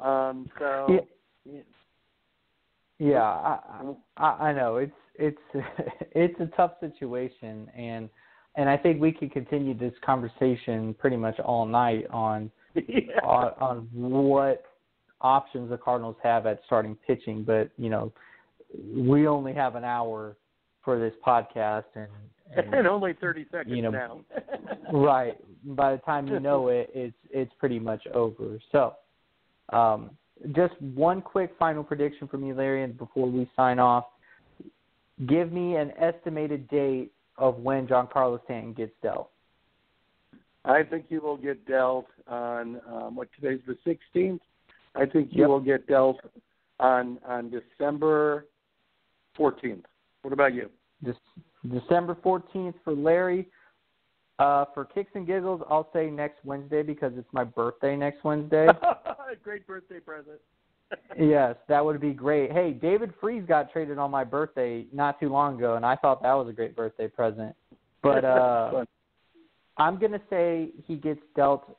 [0.04, 1.06] Um, so.
[2.98, 3.58] Yeah, I,
[4.16, 5.38] I I know it's it's
[6.12, 8.08] it's a tough situation, and
[8.56, 13.20] and I think we could continue this conversation pretty much all night on yeah.
[13.24, 14.64] on, on what
[15.22, 17.44] options the Cardinals have at starting pitching.
[17.44, 18.12] But you know,
[18.94, 20.36] we only have an hour
[20.84, 22.08] for this podcast, and,
[22.56, 24.20] and and only 30 seconds you know, now.
[24.92, 28.94] right by the time you know it it's it's pretty much over so
[29.72, 30.10] um
[30.56, 34.06] just one quick final prediction from you larry and before we sign off
[35.28, 39.30] give me an estimated date of when Giancarlo Stanton gets dealt
[40.64, 44.40] I think he will get dealt on um, what today's the 16th.
[44.94, 45.48] I think you Yep.
[45.48, 46.20] will get dealt
[46.80, 48.46] on on December
[49.36, 49.84] 14th.
[50.22, 50.70] What about you?
[51.04, 51.20] Just
[51.68, 53.48] December 14th for Larry.
[54.38, 58.66] Uh, for kicks and giggles, I'll say next Wednesday because it's my birthday next Wednesday.
[59.44, 60.40] Great birthday present.
[61.18, 62.52] yes, that would be great.
[62.52, 66.22] Hey, David Freese got traded on my birthday not too long ago, and I thought
[66.22, 67.54] that was a great birthday present.
[68.02, 68.84] But uh,
[69.78, 71.76] I'm gonna say he gets dealt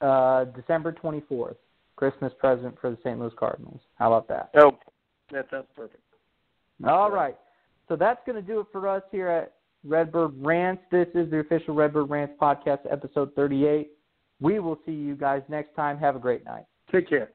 [0.00, 1.56] uh, December 24th,
[2.00, 3.20] Christmas present for the St.
[3.20, 3.82] Louis Cardinals.
[3.96, 4.48] How about that?
[4.56, 4.78] oh,
[5.30, 6.02] that, sounds perfect.
[6.88, 7.36] All right.
[7.88, 9.52] So that's going to do it for us here at
[9.84, 10.82] Redbird Rants.
[10.90, 13.90] This is the official Redbird Rants podcast, episode 38.
[14.40, 15.98] We will see you guys next time.
[15.98, 16.64] Have a great night.
[16.90, 17.32] Take care.